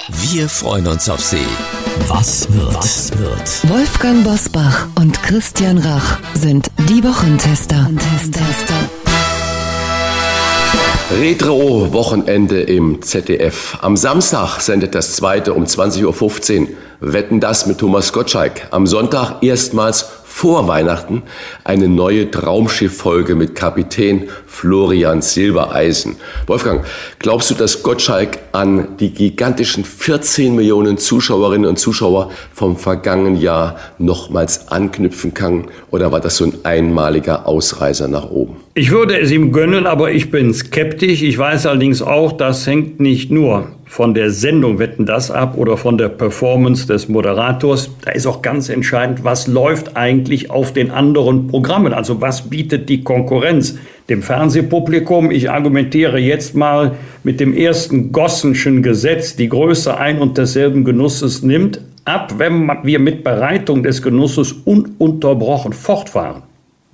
Wir 0.09 0.49
freuen 0.49 0.87
uns 0.87 1.09
auf 1.09 1.21
Sie. 1.21 1.47
Was 2.07 2.53
wird? 2.53 2.75
Was 2.75 3.11
wird? 3.17 3.71
Wolfgang 3.71 4.23
Bosbach 4.23 4.89
und 4.97 5.23
Christian 5.23 5.79
Rach 5.79 6.19
sind 6.35 6.69
die 6.89 7.03
Wochentester. 7.03 7.91
Retro-Wochenende 11.11 12.61
im 12.63 13.01
ZDF. 13.01 13.79
Am 13.81 13.97
Samstag 13.97 14.61
sendet 14.61 14.95
das 14.95 15.17
zweite 15.17 15.55
um 15.55 15.65
20.15 15.65 16.61
Uhr 16.61 16.69
Wetten 17.01 17.41
das 17.41 17.67
mit 17.67 17.79
Thomas 17.79 18.13
Gottschalk. 18.13 18.69
Am 18.71 18.87
Sonntag 18.87 19.43
erstmals 19.43 20.07
vor 20.37 20.69
Weihnachten 20.69 21.23
eine 21.65 21.89
neue 21.89 22.31
Traumschiff-Folge 22.31 23.35
mit 23.35 23.55
Kapitän 23.55 24.29
Florian 24.47 25.23
Silbereisen. 25.23 26.17
Wolfgang, 26.47 26.85
glaubst 27.19 27.51
du, 27.51 27.55
dass 27.55 27.83
Gottschalk 27.83 28.39
an 28.53 28.99
die 29.01 29.15
gigantischen 29.15 29.83
14 29.83 30.55
Millionen 30.55 30.99
Zuschauerinnen 30.99 31.67
und 31.67 31.79
Zuschauer 31.79 32.31
vom 32.53 32.77
vergangenen 32.77 33.37
Jahr 33.41 33.77
nochmals 33.97 34.69
anknüpfen 34.69 35.33
kann? 35.33 35.69
Oder 35.91 36.13
war 36.13 36.21
das 36.21 36.37
so 36.37 36.45
ein 36.45 36.53
einmaliger 36.65 37.47
Ausreißer 37.47 38.07
nach 38.07 38.29
oben? 38.29 38.57
Ich 38.75 38.91
würde 38.91 39.19
es 39.19 39.31
ihm 39.31 39.53
gönnen, 39.53 39.87
aber 39.87 40.13
ich 40.13 40.31
bin 40.31 40.53
skeptisch. 40.53 41.23
Ich 41.23 41.39
weiß 41.39 41.65
allerdings 41.65 42.03
auch, 42.03 42.33
das 42.33 42.67
hängt 42.67 43.01
nicht 43.01 43.31
nur 43.31 43.69
von 43.87 44.15
der 44.15 44.31
Sendung 44.31 44.79
Wetten 44.79 45.07
das 45.07 45.31
ab 45.31 45.57
oder 45.57 45.77
von 45.77 45.97
der 45.97 46.09
Performance 46.09 46.87
des 46.87 47.09
Moderators. 47.09 47.91
Da 48.05 48.11
ist 48.11 48.27
auch 48.27 48.43
ganz 48.43 48.69
entscheidend, 48.69 49.25
was 49.25 49.47
läuft 49.47 49.97
eigentlich 49.97 50.51
auf 50.51 50.73
den 50.73 50.91
anderen 50.91 51.47
Programmen? 51.47 51.95
Also 51.95 52.21
was 52.21 52.51
bietet 52.51 52.89
die 52.89 53.03
Konkurrenz 53.05 53.79
dem 54.09 54.23
Fernsehpublikum? 54.23 55.31
Ich 55.31 55.51
argumentiere 55.51 56.19
jetzt 56.19 56.55
mal 56.55 56.97
mit 57.23 57.41
dem 57.41 57.55
ersten 57.55 58.13
Gossenschen 58.13 58.83
Gesetz, 58.83 59.37
die 59.37 59.49
Größe 59.49 59.97
ein 59.97 60.19
und 60.19 60.37
desselben 60.37 60.85
Genusses 60.85 61.43
nimmt 61.43 61.81
ab, 62.05 62.35
wenn 62.39 62.71
wir 62.83 62.99
mit 62.99 63.25
Bereitung 63.25 63.83
des 63.83 64.03
Genusses 64.03 64.53
ununterbrochen 64.53 65.73
fortfahren 65.73 66.43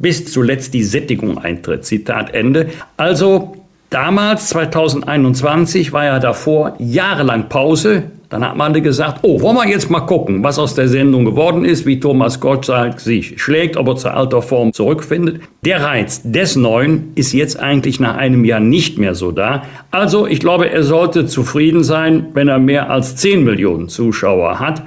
bis 0.03 0.25
zuletzt 0.25 0.75
die 0.75 0.83
Sättigung 0.83 1.39
eintritt. 1.39 1.85
Zitat 1.85 2.35
Ende. 2.35 2.71
Also 2.97 3.57
Damals, 3.93 4.49
2021, 4.49 5.93
war 5.93 6.07
ja 6.07 6.19
davor 6.19 6.73
jahrelang 6.79 7.51
Pause. 7.51 8.05
Dann 8.31 8.43
hat 8.43 8.57
man 8.57 8.73
gesagt, 8.83 9.19
oh, 9.21 9.43
wollen 9.43 9.57
wir 9.57 9.69
jetzt 9.69 9.91
mal 9.91 10.01
gucken, 10.01 10.43
was 10.43 10.59
aus 10.59 10.75
der 10.75 10.89
Sendung 10.89 11.27
geworden 11.27 11.67
ist, 11.67 11.85
wie 11.85 12.01
Thomas 12.01 12.41
Gottschalk 12.41 13.01
sich 13.01 13.39
schlägt, 13.43 13.77
ob 13.77 13.89
er 13.89 13.97
zur 13.97 14.15
alter 14.15 14.41
Form 14.41 14.73
zurückfindet. 14.73 15.43
Der 15.67 15.83
Reiz 15.83 16.23
des 16.25 16.57
Neuen 16.57 17.13
ist 17.17 17.35
jetzt 17.35 17.61
eigentlich 17.61 18.01
nach 18.01 18.17
einem 18.17 18.47
Jahr 18.47 18.61
nicht 18.61 18.97
mehr 18.97 19.15
so 19.15 19.31
da. 19.31 19.65
Also 19.91 20.27
ich 20.27 20.41
glaube, 20.41 20.71
er 20.71 20.85
sollte 20.85 21.27
zufrieden 21.27 21.85
sein, 21.85 22.29
wenn 22.33 22.49
er 22.49 22.59
mehr 22.59 22.89
als 22.89 23.17
10 23.17 23.45
Millionen 23.45 23.91
Zuschauer 23.91 24.59
hat. 24.59 24.83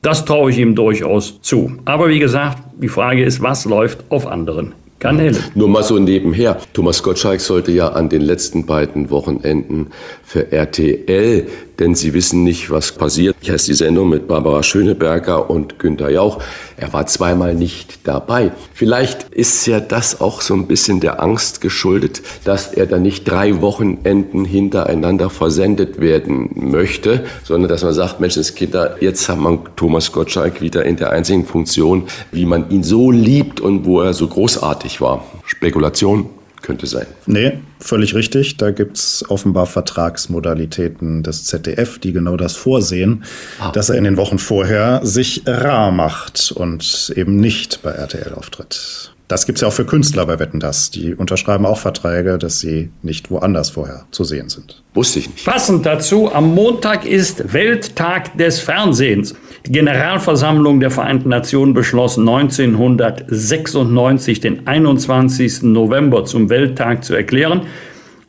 Das 0.00 0.24
traue 0.24 0.52
ich 0.52 0.56
ihm 0.56 0.74
durchaus 0.74 1.38
zu. 1.42 1.72
Aber 1.84 2.08
wie 2.08 2.18
gesagt, 2.18 2.56
die 2.80 2.88
Frage 2.88 3.24
ist, 3.24 3.42
was 3.42 3.66
läuft 3.66 4.04
auf 4.08 4.26
anderen 4.26 4.72
Kanäle. 4.98 5.38
Nur 5.54 5.68
mal 5.68 5.82
so 5.82 5.98
nebenher. 5.98 6.58
Thomas 6.72 7.02
Gottschalk 7.02 7.40
sollte 7.40 7.70
ja 7.70 7.88
an 7.88 8.08
den 8.08 8.22
letzten 8.22 8.66
beiden 8.66 9.10
Wochenenden 9.10 9.88
für 10.24 10.50
RTL 10.50 11.46
denn 11.78 11.94
sie 11.94 12.14
wissen 12.14 12.44
nicht, 12.44 12.70
was 12.70 12.92
passiert. 12.92 13.36
Ich 13.40 13.50
heiße 13.50 13.66
die 13.66 13.74
Sendung 13.74 14.08
mit 14.08 14.26
Barbara 14.26 14.62
Schöneberger 14.62 15.48
und 15.48 15.78
Günter 15.78 16.10
Jauch. 16.10 16.42
Er 16.76 16.92
war 16.92 17.06
zweimal 17.06 17.54
nicht 17.54 18.06
dabei. 18.06 18.52
Vielleicht 18.72 19.24
ist 19.30 19.66
ja 19.66 19.80
das 19.80 20.20
auch 20.20 20.40
so 20.40 20.54
ein 20.54 20.66
bisschen 20.66 21.00
der 21.00 21.22
Angst 21.22 21.60
geschuldet, 21.60 22.22
dass 22.44 22.72
er 22.72 22.86
dann 22.86 23.02
nicht 23.02 23.24
drei 23.24 23.60
Wochenenden 23.60 24.44
hintereinander 24.44 25.30
versendet 25.30 26.00
werden 26.00 26.50
möchte, 26.54 27.24
sondern 27.44 27.68
dass 27.68 27.84
man 27.84 27.94
sagt, 27.94 28.20
Mensch, 28.20 28.34
das 28.34 28.54
Kinder, 28.54 28.96
jetzt 29.00 29.28
hat 29.28 29.38
man 29.38 29.60
Thomas 29.76 30.12
Gottschalk 30.12 30.60
wieder 30.60 30.84
in 30.84 30.96
der 30.96 31.10
einzigen 31.10 31.46
Funktion, 31.46 32.04
wie 32.32 32.46
man 32.46 32.70
ihn 32.70 32.82
so 32.82 33.10
liebt 33.10 33.60
und 33.60 33.84
wo 33.84 34.00
er 34.00 34.14
so 34.14 34.26
großartig 34.26 35.00
war. 35.00 35.24
Spekulation 35.44 36.26
könnte 36.68 36.86
sein. 36.86 37.06
Nee, 37.24 37.60
völlig 37.80 38.14
richtig. 38.14 38.58
Da 38.58 38.70
gibt 38.70 38.98
es 38.98 39.24
offenbar 39.28 39.64
Vertragsmodalitäten 39.64 41.22
des 41.22 41.46
ZDF, 41.46 41.98
die 41.98 42.12
genau 42.12 42.36
das 42.36 42.56
vorsehen, 42.56 43.24
ah. 43.58 43.72
dass 43.72 43.88
er 43.88 43.96
in 43.96 44.04
den 44.04 44.18
Wochen 44.18 44.38
vorher 44.38 45.00
sich 45.02 45.42
rar 45.46 45.90
macht 45.90 46.52
und 46.52 47.10
eben 47.16 47.36
nicht 47.36 47.80
bei 47.82 47.90
RTL 47.92 48.34
auftritt. 48.34 49.14
Das 49.28 49.46
gibt 49.46 49.58
es 49.58 49.62
ja 49.62 49.68
auch 49.68 49.72
für 49.72 49.86
Künstler 49.86 50.26
bei 50.26 50.38
Wetten 50.38 50.60
das. 50.60 50.90
Die 50.90 51.14
unterschreiben 51.14 51.64
auch 51.64 51.78
Verträge, 51.78 52.36
dass 52.36 52.60
sie 52.60 52.90
nicht 53.02 53.30
woanders 53.30 53.70
vorher 53.70 54.04
zu 54.10 54.24
sehen 54.24 54.50
sind. 54.50 54.82
Wusste 54.92 55.20
ich 55.20 55.30
nicht. 55.30 55.46
Passend 55.46 55.86
dazu, 55.86 56.32
am 56.32 56.54
Montag 56.54 57.06
ist 57.06 57.52
Welttag 57.52 58.36
des 58.36 58.60
Fernsehens. 58.60 59.34
Die 59.68 59.74
Generalversammlung 59.74 60.80
der 60.80 60.90
Vereinten 60.90 61.28
Nationen 61.28 61.74
beschloss 61.74 62.16
1996 62.16 64.40
den 64.40 64.66
21. 64.66 65.64
November 65.64 66.24
zum 66.24 66.48
Welttag 66.48 67.04
zu 67.04 67.14
erklären. 67.14 67.66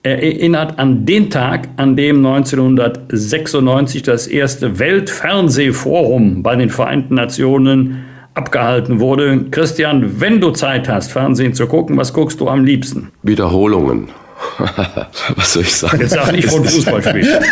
Er 0.04 0.22
erinnert 0.22 0.78
an 0.80 1.06
den 1.06 1.30
Tag, 1.30 1.70
an 1.78 1.96
dem 1.96 2.26
1996 2.26 4.04
das 4.04 4.28
erste 4.28 4.80
Weltfernsehforum 4.80 6.44
bei 6.44 6.58
den 6.58 6.70
Vereinten 6.70 7.16
Nationen 7.16 8.04
abgehalten 8.34 9.00
wurde. 9.00 9.46
Christian, 9.50 10.20
wenn 10.20 10.42
du 10.42 10.52
Zeit 10.52 10.90
hast, 10.90 11.14
Fernsehen 11.14 11.54
zu 11.54 11.68
gucken, 11.68 11.96
was 11.96 12.12
guckst 12.12 12.42
du 12.42 12.50
am 12.50 12.66
liebsten? 12.66 13.14
Wiederholungen 13.24 14.10
Was 15.36 15.54
soll 15.54 15.64
ich 15.64 15.76
sagen? 15.76 16.02
Jetzt 16.02 16.14
sag 16.14 16.32
nicht 16.32 16.50
von 16.50 16.64
Fußballspielen. 16.64 17.28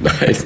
Nein. 0.00 0.36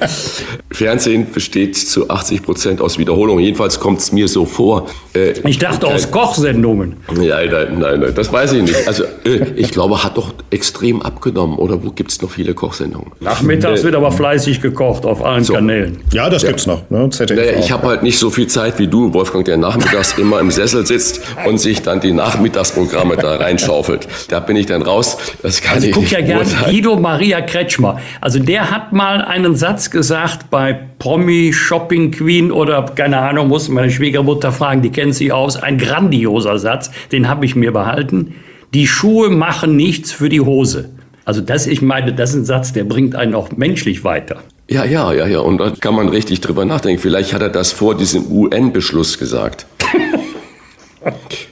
Fernsehen 0.70 1.30
besteht 1.32 1.76
zu 1.76 2.10
80 2.10 2.42
Prozent 2.42 2.80
aus 2.80 2.98
Wiederholungen. 2.98 3.44
Jedenfalls 3.44 3.78
kommt 3.78 4.00
es 4.00 4.12
mir 4.12 4.28
so 4.28 4.44
vor. 4.44 4.86
Äh, 5.14 5.32
ich 5.48 5.58
dachte 5.58 5.86
aus 5.86 6.10
Kochsendungen. 6.10 6.96
Ja, 7.20 7.44
nein, 7.44 7.78
nein, 7.78 8.00
nein, 8.00 8.12
das 8.14 8.32
weiß 8.32 8.52
ich 8.54 8.62
nicht. 8.62 8.88
Also 8.88 9.04
äh, 9.24 9.52
ich 9.56 9.70
glaube, 9.70 10.02
hat 10.02 10.16
doch 10.16 10.34
extrem 10.50 11.02
abgenommen. 11.02 11.58
Oder 11.58 11.82
wo 11.82 11.90
gibt 11.90 12.10
es 12.10 12.20
noch 12.22 12.30
viele 12.30 12.54
Kochsendungen? 12.54 13.12
Nachmittags 13.20 13.80
äh, 13.80 13.84
wird 13.84 13.94
aber 13.94 14.10
fleißig 14.10 14.60
gekocht 14.60 15.04
auf 15.04 15.24
allen 15.24 15.44
so. 15.44 15.54
Kanälen. 15.54 16.00
Ja, 16.12 16.28
das 16.28 16.42
ja. 16.42 16.48
gibt's 16.48 16.66
noch. 16.66 16.90
Ne? 16.90 17.08
Naja, 17.08 17.58
ich 17.58 17.70
habe 17.70 17.86
halt 17.86 18.02
nicht 18.02 18.18
so 18.18 18.30
viel 18.30 18.48
Zeit 18.48 18.78
wie 18.78 18.88
du, 18.88 19.12
Wolfgang, 19.14 19.44
der 19.44 19.56
nachmittags 19.56 20.14
immer 20.18 20.40
im 20.40 20.50
Sessel 20.50 20.86
sitzt 20.86 21.20
und 21.46 21.58
sich 21.58 21.82
dann 21.82 22.00
die 22.00 22.12
Nachmittagsprogramme 22.12 23.16
da 23.16 23.36
reinschaufelt. 23.36 24.08
Da 24.28 24.40
bin 24.40 24.56
ich 24.56 24.66
dann 24.66 24.82
raus. 24.82 25.16
Das 25.42 25.60
kann 25.60 25.74
also 25.76 25.86
ich 25.86 25.92
guck 25.92 26.10
ja 26.10 26.20
gerne 26.20 26.48
Guido 26.66 26.96
Maria 26.96 27.40
Kretschmer. 27.40 28.00
Also 28.20 28.38
der 28.38 28.70
hat 28.70 28.92
mal 28.92 29.22
einen 29.22 29.56
Satz 29.56 29.90
gesagt 29.90 30.50
bei 30.50 30.78
Promi 30.98 31.52
Shopping 31.52 32.10
Queen 32.10 32.50
oder 32.50 32.82
keine 32.94 33.18
Ahnung, 33.18 33.48
muss 33.48 33.68
meine 33.68 33.90
Schwiegermutter 33.90 34.52
fragen, 34.52 34.82
die 34.82 34.90
kennt 34.90 35.14
sich 35.14 35.32
aus. 35.32 35.56
Ein 35.56 35.78
grandioser 35.78 36.58
Satz, 36.58 36.90
den 37.12 37.28
habe 37.28 37.44
ich 37.44 37.54
mir 37.56 37.72
behalten. 37.72 38.34
Die 38.72 38.86
Schuhe 38.86 39.30
machen 39.30 39.76
nichts 39.76 40.12
für 40.12 40.28
die 40.28 40.40
Hose. 40.40 40.90
Also 41.24 41.40
das, 41.40 41.66
ich 41.66 41.80
meine, 41.80 42.12
das 42.12 42.30
ist 42.30 42.36
ein 42.36 42.44
Satz, 42.44 42.72
der 42.72 42.84
bringt 42.84 43.14
einen 43.14 43.34
auch 43.34 43.50
menschlich 43.52 44.04
weiter. 44.04 44.40
Ja, 44.68 44.84
ja, 44.84 45.12
ja, 45.12 45.26
ja. 45.26 45.40
Und 45.40 45.58
da 45.58 45.72
kann 45.78 45.94
man 45.94 46.08
richtig 46.08 46.40
drüber 46.40 46.64
nachdenken. 46.64 47.00
Vielleicht 47.00 47.34
hat 47.34 47.42
er 47.42 47.50
das 47.50 47.72
vor 47.72 47.96
diesem 47.96 48.30
UN-Beschluss 48.30 49.18
gesagt. 49.18 49.66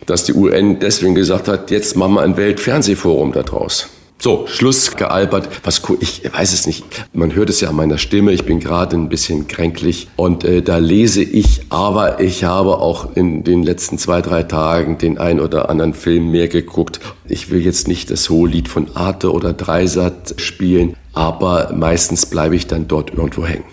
dass 0.06 0.24
die 0.24 0.34
UN 0.34 0.78
deswegen 0.80 1.14
gesagt 1.14 1.48
hat, 1.48 1.70
jetzt 1.70 1.96
machen 1.96 2.14
wir 2.14 2.22
ein 2.22 2.36
Weltfernsehforum 2.36 3.32
daraus. 3.32 3.88
So, 4.22 4.46
Schluss 4.46 4.94
gealbert. 4.94 5.48
Was 5.64 5.82
cool, 5.88 5.98
ich 6.00 6.22
weiß 6.32 6.52
es 6.52 6.64
nicht. 6.64 6.84
Man 7.12 7.34
hört 7.34 7.50
es 7.50 7.60
ja 7.60 7.70
an 7.70 7.74
meiner 7.74 7.98
Stimme. 7.98 8.30
Ich 8.30 8.44
bin 8.44 8.60
gerade 8.60 8.96
ein 8.96 9.08
bisschen 9.08 9.48
kränklich 9.48 10.06
und 10.14 10.44
äh, 10.44 10.62
da 10.62 10.76
lese 10.78 11.24
ich. 11.24 11.62
Aber 11.70 12.20
ich 12.20 12.44
habe 12.44 12.78
auch 12.78 13.16
in 13.16 13.42
den 13.42 13.64
letzten 13.64 13.98
zwei, 13.98 14.22
drei 14.22 14.44
Tagen 14.44 14.96
den 14.96 15.18
ein 15.18 15.40
oder 15.40 15.70
anderen 15.70 15.92
Film 15.92 16.30
mehr 16.30 16.46
geguckt. 16.46 17.00
Ich 17.24 17.50
will 17.50 17.64
jetzt 17.64 17.88
nicht 17.88 18.12
das 18.12 18.30
hohe 18.30 18.48
Lied 18.48 18.68
von 18.68 18.94
Arte 18.94 19.32
oder 19.32 19.54
Dreisat 19.54 20.34
spielen, 20.36 20.94
aber 21.14 21.72
meistens 21.74 22.24
bleibe 22.24 22.54
ich 22.54 22.68
dann 22.68 22.86
dort 22.86 23.10
irgendwo 23.12 23.44
hängen. 23.44 23.64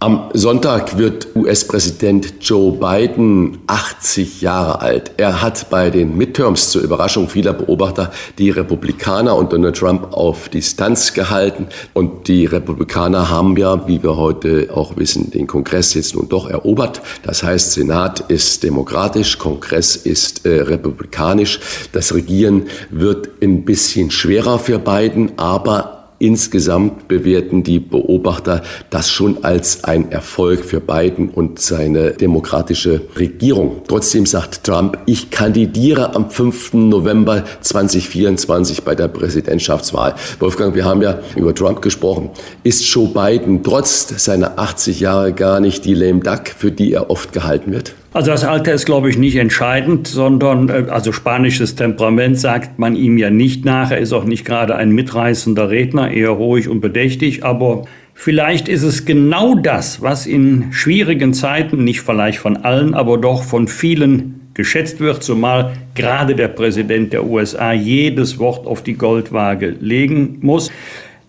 Am 0.00 0.30
Sonntag 0.32 0.96
wird 0.96 1.34
US-Präsident 1.34 2.34
Joe 2.40 2.70
Biden 2.70 3.58
80 3.66 4.42
Jahre 4.42 4.80
alt. 4.80 5.10
Er 5.16 5.42
hat 5.42 5.70
bei 5.70 5.90
den 5.90 6.16
Midterms 6.16 6.70
zur 6.70 6.82
Überraschung 6.82 7.28
vieler 7.28 7.52
Beobachter 7.52 8.12
die 8.38 8.50
Republikaner 8.50 9.34
und 9.34 9.52
Donald 9.52 9.76
Trump 9.76 10.12
auf 10.12 10.50
Distanz 10.50 11.14
gehalten. 11.14 11.66
Und 11.94 12.28
die 12.28 12.46
Republikaner 12.46 13.28
haben 13.28 13.56
ja, 13.56 13.88
wie 13.88 14.00
wir 14.00 14.16
heute 14.16 14.68
auch 14.72 14.96
wissen, 14.96 15.32
den 15.32 15.48
Kongress 15.48 15.94
jetzt 15.94 16.14
nun 16.14 16.28
doch 16.28 16.48
erobert. 16.48 17.00
Das 17.24 17.42
heißt, 17.42 17.72
Senat 17.72 18.20
ist 18.20 18.62
demokratisch, 18.62 19.36
Kongress 19.36 19.96
ist 19.96 20.46
äh, 20.46 20.60
republikanisch. 20.60 21.58
Das 21.90 22.14
Regieren 22.14 22.68
wird 22.90 23.30
ein 23.42 23.64
bisschen 23.64 24.12
schwerer 24.12 24.60
für 24.60 24.78
Biden, 24.78 25.32
aber 25.38 25.97
Insgesamt 26.20 27.06
bewerten 27.06 27.62
die 27.62 27.78
Beobachter 27.78 28.62
das 28.90 29.08
schon 29.08 29.44
als 29.44 29.84
ein 29.84 30.10
Erfolg 30.10 30.64
für 30.64 30.80
Biden 30.80 31.28
und 31.28 31.60
seine 31.60 32.10
demokratische 32.12 33.02
Regierung. 33.16 33.82
Trotzdem 33.86 34.26
sagt 34.26 34.64
Trump, 34.64 34.98
ich 35.06 35.30
kandidiere 35.30 36.16
am 36.16 36.28
5. 36.28 36.74
November 36.74 37.44
2024 37.60 38.82
bei 38.82 38.96
der 38.96 39.06
Präsidentschaftswahl. 39.06 40.16
Wolfgang, 40.40 40.74
wir 40.74 40.84
haben 40.84 41.02
ja 41.02 41.20
über 41.36 41.54
Trump 41.54 41.82
gesprochen. 41.82 42.30
Ist 42.64 42.84
Joe 42.92 43.08
Biden 43.08 43.62
trotz 43.62 44.08
seiner 44.24 44.58
80 44.58 44.98
Jahre 44.98 45.32
gar 45.32 45.60
nicht 45.60 45.84
die 45.84 45.94
lame 45.94 46.20
duck, 46.20 46.48
für 46.48 46.72
die 46.72 46.92
er 46.92 47.10
oft 47.10 47.32
gehalten 47.32 47.70
wird? 47.70 47.94
Also 48.12 48.30
das 48.30 48.44
Alter 48.44 48.72
ist, 48.72 48.86
glaube 48.86 49.10
ich, 49.10 49.18
nicht 49.18 49.36
entscheidend, 49.36 50.08
sondern 50.08 50.70
äh, 50.70 50.86
also 50.88 51.12
spanisches 51.12 51.74
Temperament 51.74 52.38
sagt 52.38 52.78
man 52.78 52.96
ihm 52.96 53.18
ja 53.18 53.30
nicht 53.30 53.64
nach. 53.64 53.90
Er 53.90 53.98
ist 53.98 54.12
auch 54.12 54.24
nicht 54.24 54.44
gerade 54.44 54.76
ein 54.76 54.92
mitreißender 54.92 55.68
Redner, 55.70 56.10
eher 56.10 56.30
ruhig 56.30 56.68
und 56.68 56.80
bedächtig. 56.80 57.44
Aber 57.44 57.84
vielleicht 58.14 58.68
ist 58.68 58.82
es 58.82 59.04
genau 59.04 59.54
das, 59.54 60.00
was 60.00 60.26
in 60.26 60.72
schwierigen 60.72 61.34
Zeiten, 61.34 61.84
nicht 61.84 62.00
vielleicht 62.00 62.38
von 62.38 62.56
allen, 62.56 62.94
aber 62.94 63.18
doch 63.18 63.42
von 63.42 63.68
vielen 63.68 64.40
geschätzt 64.54 65.00
wird, 65.00 65.22
zumal 65.22 65.74
gerade 65.94 66.34
der 66.34 66.48
Präsident 66.48 67.12
der 67.12 67.24
USA 67.24 67.72
jedes 67.72 68.38
Wort 68.38 68.66
auf 68.66 68.82
die 68.82 68.94
Goldwaage 68.94 69.76
legen 69.80 70.38
muss. 70.40 70.72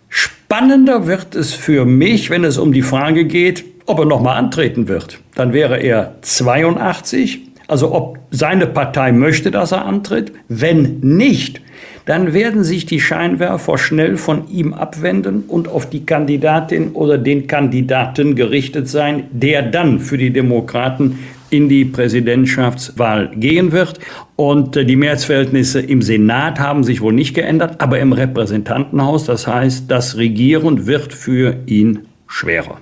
Spannender 0.07 1.05
wird 1.05 1.35
es 1.35 1.53
für 1.53 1.85
mich, 1.85 2.31
wenn 2.31 2.43
es 2.43 2.57
um 2.57 2.73
die 2.73 2.81
Frage 2.81 3.25
geht, 3.25 3.65
ob 3.89 3.99
er 3.99 4.05
nochmal 4.05 4.37
antreten 4.37 4.87
wird. 4.87 5.19
Dann 5.35 5.53
wäre 5.53 5.77
er 5.77 6.15
82. 6.21 7.41
Also 7.67 7.93
ob 7.93 8.19
seine 8.31 8.67
Partei 8.67 9.11
möchte, 9.11 9.51
dass 9.51 9.71
er 9.71 9.85
antritt. 9.85 10.31
Wenn 10.47 10.99
nicht, 11.01 11.61
dann 12.05 12.33
werden 12.33 12.63
sich 12.63 12.85
die 12.85 12.99
Scheinwerfer 12.99 13.77
schnell 13.77 14.17
von 14.17 14.49
ihm 14.49 14.73
abwenden 14.73 15.43
und 15.47 15.67
auf 15.67 15.89
die 15.89 16.05
Kandidatin 16.05 16.93
oder 16.93 17.17
den 17.17 17.45
Kandidaten 17.47 18.35
gerichtet 18.35 18.87
sein, 18.87 19.25
der 19.31 19.61
dann 19.61 19.99
für 19.99 20.17
die 20.17 20.31
Demokraten 20.31 21.19
in 21.51 21.69
die 21.69 21.85
Präsidentschaftswahl 21.85 23.31
gehen 23.35 23.71
wird. 23.71 23.99
Und 24.35 24.75
äh, 24.75 24.85
die 24.85 24.95
Mehrheitsverhältnisse 24.95 25.81
im 25.81 26.01
Senat 26.01 26.59
haben 26.59 26.83
sich 26.83 27.01
wohl 27.01 27.13
nicht 27.13 27.33
geändert, 27.33 27.81
aber 27.81 27.99
im 27.99 28.13
Repräsentantenhaus, 28.13 29.25
das 29.25 29.47
heißt, 29.47 29.89
das 29.89 30.17
Regieren 30.17 30.85
wird 30.87 31.13
für 31.13 31.57
ihn 31.65 32.07
schwerer. 32.27 32.79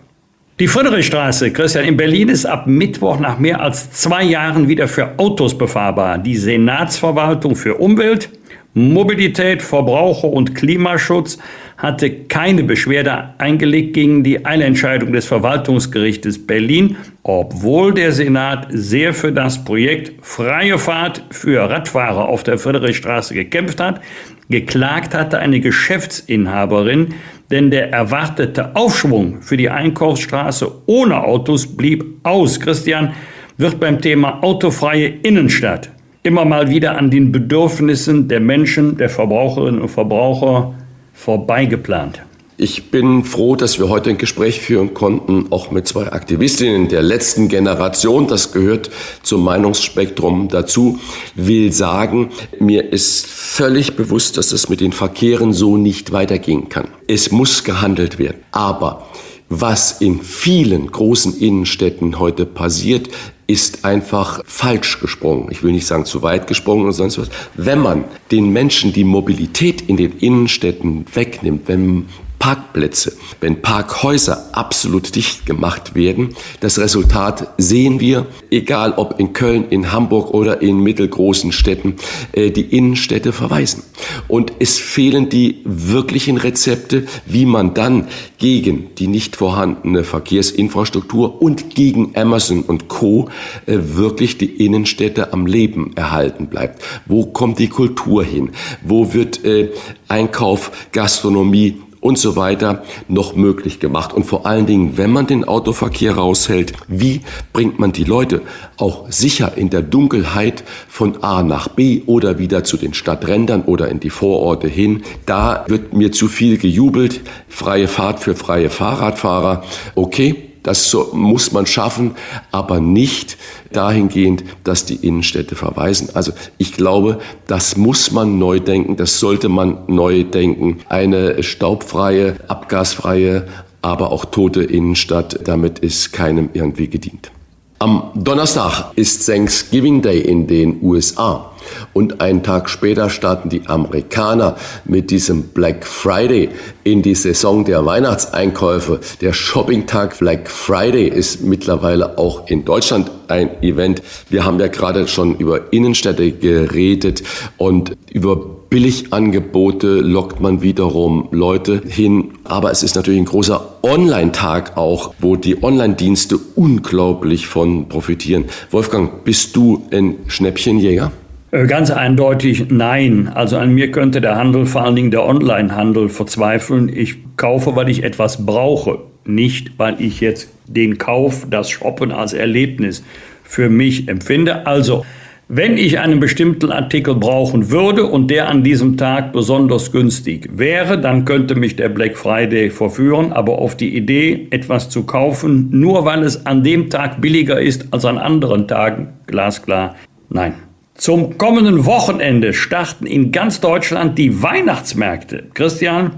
Die 0.60 0.68
Friedrichstraße, 0.68 1.52
Christian, 1.52 1.86
in 1.86 1.98
Berlin 1.98 2.30
ist 2.30 2.48
ab 2.48 2.66
Mittwoch 2.66 3.20
nach 3.20 3.38
mehr 3.38 3.62
als 3.62 3.92
zwei 3.92 4.24
Jahren 4.24 4.68
wieder 4.68 4.88
für 4.88 5.20
Autos 5.20 5.56
befahrbar. 5.56 6.18
Die 6.18 6.36
Senatsverwaltung 6.36 7.56
für 7.56 7.76
Umwelt, 7.76 8.30
Mobilität, 8.74 9.62
Verbraucher 9.62 10.30
und 10.30 10.56
Klimaschutz 10.56 11.38
hatte 11.78 12.10
keine 12.10 12.64
Beschwerde 12.64 13.36
eingelegt 13.38 13.94
gegen 13.94 14.24
die 14.24 14.48
Eilentscheidung 14.48 15.14
des 15.14 15.28
Verwaltungsgerichtes 15.28 16.48
Berlin, 16.48 16.98
obwohl 17.22 17.94
der 17.94 18.12
Senat 18.12 18.66
sehr 18.70 19.14
für 19.14 19.32
das 19.32 19.64
Projekt 19.64 20.26
Freie 20.26 20.80
Fahrt 20.80 21.22
für 21.30 21.70
Radfahrer 21.70 22.30
auf 22.30 22.42
der 22.42 22.58
Friedrichstraße 22.58 23.36
gekämpft 23.36 23.80
hat. 23.80 24.02
Geklagt 24.50 25.14
hatte 25.14 25.38
eine 25.38 25.60
Geschäftsinhaberin, 25.60 27.14
denn 27.52 27.72
der 27.72 27.92
erwartete 27.92 28.76
Aufschwung 28.76 29.42
für 29.42 29.58
die 29.58 29.70
Einkaufsstraße 29.70 30.72
ohne 30.86 31.24
Autos 31.24 31.66
blieb 31.66 32.06
aus. 32.24 32.60
Christian 32.60 33.14
wird 33.58 33.80
beim 33.80 34.02
Thema 34.02 34.44
autofreie 34.44 35.08
Innenstadt 35.08 35.90
immer 36.24 36.44
mal 36.44 36.70
wieder 36.70 36.98
an 36.98 37.10
den 37.10 37.32
Bedürfnissen 37.32 38.28
der 38.28 38.42
Menschen, 38.42 38.98
der 38.98 39.10
Verbraucherinnen 39.10 39.82
und 39.82 39.90
Verbraucher 39.90 40.74
vorbeigeplant. 41.14 42.22
Ich 42.60 42.90
bin 42.90 43.24
froh, 43.24 43.56
dass 43.56 43.78
wir 43.78 43.88
heute 43.88 44.10
ein 44.10 44.18
Gespräch 44.18 44.62
führen 44.62 44.96
konnten, 44.96 45.46
auch 45.52 45.70
mit 45.70 45.88
zwei 45.88 46.12
Aktivistinnen 46.12 46.88
der 46.88 47.04
letzten 47.04 47.50
Generation. 47.50 48.26
Das 48.28 48.52
gehört 48.52 48.90
zum 49.22 49.44
Meinungsspektrum 49.44 50.48
dazu. 50.48 51.00
Will 51.36 51.72
sagen, 51.72 52.32
mir 52.60 52.92
ist 52.92 53.28
völlig 53.28 53.96
bewusst, 53.96 54.38
dass 54.38 54.52
es 54.54 54.70
mit 54.70 54.82
den 54.82 54.92
Verkehren 54.92 55.54
so 55.54 55.78
nicht 55.78 56.12
weitergehen 56.14 56.68
kann. 56.68 56.88
Es 57.06 57.30
muss 57.30 57.64
gehandelt 57.64 58.18
werden. 58.18 58.40
Aber 58.52 59.06
was 59.50 60.02
in 60.02 60.24
vielen 60.24 60.92
großen 60.92 61.38
Innenstädten 61.38 62.18
heute 62.18 62.48
passiert, 62.48 63.08
ist 63.46 63.86
einfach 63.86 64.42
falsch 64.48 65.00
gesprungen. 65.00 65.50
Ich 65.52 65.62
will 65.62 65.74
nicht 65.74 65.86
sagen 65.86 66.06
zu 66.06 66.24
weit 66.24 66.48
gesprungen 66.48 66.86
oder 66.86 66.94
sonst 66.94 67.20
was. 67.20 67.30
Wenn 67.56 67.80
man 67.80 68.06
den 68.32 68.52
Menschen 68.52 68.94
die 68.94 69.04
Mobilität 69.04 69.82
in 69.82 69.96
den 69.96 70.18
Innenstädten 70.18 71.06
wegnimmt, 71.14 71.68
wenn 71.68 72.08
Parkplätze, 72.40 73.14
wenn 73.42 73.62
Parkhäuser 73.62 74.50
absolut 74.54 75.16
dicht 75.16 75.46
gemacht 75.46 75.96
werden. 75.96 76.36
Das 76.60 76.80
Resultat 76.80 77.54
sehen 77.58 78.00
wir, 78.00 78.28
egal 78.52 78.94
ob 78.94 79.20
in 79.20 79.34
Köln, 79.34 79.66
in 79.70 79.92
Hamburg 79.92 80.34
oder 80.34 80.62
in 80.62 80.80
mittelgroßen 80.80 81.52
Städten, 81.52 81.96
äh, 82.34 82.52
die 82.52 82.62
Innenstädte 82.62 83.34
verweisen. 83.34 83.84
Und 84.28 84.54
es 84.60 84.78
fehlen 84.78 85.30
die 85.30 85.62
wirklichen 85.66 86.38
Rezepte, 86.38 87.08
wie 87.26 87.46
man 87.46 87.74
dann 87.74 88.08
gegen 88.38 88.96
die 88.96 89.08
nicht 89.08 89.36
vorhandene 89.36 90.04
Verkehrsinfrastruktur 90.04 91.42
und 91.42 91.74
gegen 91.74 92.16
Amazon 92.16 92.62
und 92.62 92.88
Co. 92.88 93.30
Äh, 93.66 93.78
wirklich 93.96 94.38
die 94.38 94.66
Innenstädte 94.66 95.34
am 95.34 95.48
Leben 95.48 95.94
erhalten 95.96 96.48
bleibt. 96.48 96.84
Wo 97.08 97.26
kommt 97.26 97.60
die 97.60 97.70
Kultur 97.70 98.24
hin? 98.24 98.52
Wo 98.84 99.14
wird 99.14 99.44
äh, 99.44 99.72
Einkauf, 100.08 100.72
Gastronomie 100.92 101.82
und 102.02 102.18
so 102.18 102.36
weiter 102.36 102.84
noch 103.08 103.36
möglich 103.36 103.80
gemacht. 103.80 104.14
Und 104.14 104.26
vor 104.26 104.46
allen 104.46 104.66
Dingen, 104.66 104.98
wenn 104.98 105.12
man 105.12 105.28
den 105.28 105.44
Autoverkehr 105.44 106.16
raushält, 106.16 106.74
wie 106.88 107.22
bringt 107.54 107.80
man 107.80 107.92
die 107.92 108.04
Leute 108.04 108.42
auch 108.78 109.06
sicher 109.10 109.54
in 109.56 109.70
der 109.70 109.82
Dunkelheit 109.82 110.64
von 110.88 111.24
A 111.24 111.44
nach 111.44 111.68
B 111.70 112.04
oder 112.06 112.40
wieder 112.40 112.64
zu 112.64 112.78
den 112.78 112.94
Stadträndern 112.94 113.64
oder 113.64 113.90
in 113.90 114.00
die 114.00 114.10
Vororte 114.10 114.68
hin? 114.68 115.04
Da 115.26 115.66
wird 115.68 115.94
mir 115.94 116.12
zu 116.12 116.28
viel 116.28 116.58
gejubelt. 116.58 117.22
Freie 117.48 117.88
Fahrt 117.88 118.20
für 118.20 118.36
freie 118.36 118.70
Fahrradfahrer. 118.70 119.64
Okay, 119.96 120.47
das 120.68 120.94
muss 121.14 121.54
man 121.54 121.66
schaffen, 121.66 122.16
aber 122.52 122.82
nicht 122.82 123.38
dahingehend, 123.72 124.44
dass 124.66 124.84
die 124.84 124.96
Innenstädte 124.96 125.56
verweisen. 125.56 126.10
Also 126.14 126.34
ich 126.58 126.74
glaube, 126.74 127.20
das 127.48 127.78
muss 127.78 128.12
man 128.12 128.38
neu 128.38 128.60
denken, 128.60 128.98
das 128.98 129.22
sollte 129.22 129.48
man 129.48 129.78
neu 129.88 130.26
denken. 130.26 130.80
Eine 130.90 131.42
staubfreie, 131.42 132.36
abgasfreie, 132.50 133.48
aber 133.82 134.12
auch 134.12 134.26
tote 134.26 134.62
Innenstadt, 134.62 135.40
damit 135.46 135.80
ist 135.80 136.12
keinem 136.12 136.50
irgendwie 136.52 136.90
gedient. 136.90 137.32
Am 137.80 138.12
Donnerstag 138.14 138.92
ist 138.98 139.26
Thanksgiving 139.26 140.02
Day 140.02 140.20
in 140.20 140.48
den 140.48 140.80
USA. 140.82 141.52
Und 141.94 142.22
einen 142.22 142.44
Tag 142.44 142.70
später 142.70 143.10
starten 143.10 143.50
die 143.50 143.68
Amerikaner 143.68 144.56
mit 144.86 145.12
diesem 145.12 145.44
Black 145.50 145.86
Friday 145.86 146.50
in 146.84 147.02
die 147.02 147.16
Saison 147.16 147.66
der 147.66 147.86
Weihnachtseinkäufe. 147.86 149.00
Der 149.22 149.34
Shopping-Tag 149.34 150.20
Black 150.20 150.50
Friday 150.50 151.08
ist 151.08 151.42
mittlerweile 151.42 152.18
auch 152.18 152.48
in 152.48 152.66
Deutschland 152.66 153.12
ein 153.28 153.62
Event. 153.62 154.02
Wir 154.30 154.46
haben 154.46 154.60
ja 154.60 154.68
gerade 154.68 155.08
schon 155.08 155.36
über 155.38 155.74
Innenstädte 155.74 156.32
geredet 156.32 157.24
und 157.58 157.96
über 158.12 158.36
Billigangebote 158.70 160.02
lockt 160.02 160.42
man 160.42 160.62
wiederum 160.62 161.30
Leute 161.32 161.82
hin. 161.88 162.34
Aber 162.44 162.72
es 162.72 162.84
ist 162.84 162.96
natürlich 162.96 163.20
ein 163.22 163.26
großer 163.26 163.78
Online-Tag 163.84 164.78
auch, 164.78 165.14
wo 165.20 165.36
die 165.36 165.64
Online-Dienste 165.64 166.38
unglaublich 166.56 167.48
von 167.48 167.88
profitieren. 167.88 168.46
Wolfgang, 168.72 169.24
bist 169.24 169.56
du 169.56 169.88
ein 169.92 170.16
Schnäppchenjäger? 170.28 171.12
Äh, 171.58 171.66
ganz 171.66 171.90
eindeutig 171.92 172.66
nein. 172.70 173.32
Also 173.34 173.58
an 173.58 173.74
mir 173.74 173.92
könnte 173.92 174.22
der 174.22 174.36
Handel, 174.36 174.66
vor 174.66 174.84
allen 174.84 174.96
Dingen 174.96 175.12
der 175.12 175.26
Online-Handel, 175.26 176.10
verzweifeln. 176.10 176.92
Ich 176.94 177.18
kaufe, 177.36 177.76
weil 177.76 177.90
ich 177.90 178.04
etwas 178.04 178.46
brauche, 178.46 179.00
nicht 179.26 179.72
weil 179.78 180.00
ich 180.00 180.22
jetzt 180.22 180.50
den 180.68 180.98
Kauf, 180.98 181.48
das 181.50 181.70
Shoppen 181.70 182.12
als 182.12 182.34
Erlebnis 182.34 183.04
für 183.44 183.70
mich 183.70 184.08
empfinde. 184.08 184.68
Also, 184.68 185.06
wenn 185.48 185.78
ich 185.78 185.98
einen 185.98 186.20
bestimmten 186.20 186.72
Artikel 186.72 187.16
brauchen 187.16 187.72
würde 187.72 188.06
und 188.06 188.30
der 188.30 188.50
an 188.50 188.64
diesem 188.64 188.98
Tag 188.98 189.32
besonders 189.32 189.94
günstig 189.94 190.50
wäre, 190.54 191.00
dann 191.00 191.24
könnte 191.24 191.56
mich 191.56 191.78
der 191.78 191.88
Black 191.88 192.18
Friday 192.18 192.70
verführen. 192.70 193.32
Aber 193.32 193.58
auf 193.60 193.76
die 193.78 193.96
Idee, 193.96 194.48
etwas 194.52 194.90
zu 194.90 195.04
kaufen, 195.04 195.70
nur 195.72 196.06
weil 196.06 196.24
es 196.24 196.46
an 196.46 196.64
dem 196.64 196.90
Tag 196.90 197.22
billiger 197.22 197.60
ist 197.60 197.88
als 197.92 198.04
an 198.06 198.18
anderen 198.18 198.68
Tagen, 198.68 199.14
glasklar, 199.26 199.96
nein. 200.30 200.67
Zum 200.98 201.38
kommenden 201.38 201.86
Wochenende 201.86 202.54
starten 202.54 203.06
in 203.06 203.32
ganz 203.32 203.62
Deutschland 203.62 204.18
die 204.18 204.42
Weihnachtsmärkte. 204.42 205.44
Christian, 205.54 206.14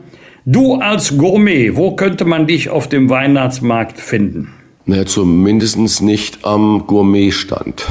du 0.46 0.76
als 0.76 1.18
Gourmet, 1.18 1.76
wo 1.76 1.98
könnte 1.98 2.24
man 2.24 2.48
dich 2.48 2.70
auf 2.70 2.88
dem 2.88 3.10
Weihnachtsmarkt 3.10 4.00
finden? 4.00 4.54
Naja, 4.86 5.06
zumindest 5.06 6.02
nicht 6.02 6.46
am 6.46 6.88
Gourmetstand. 6.88 7.86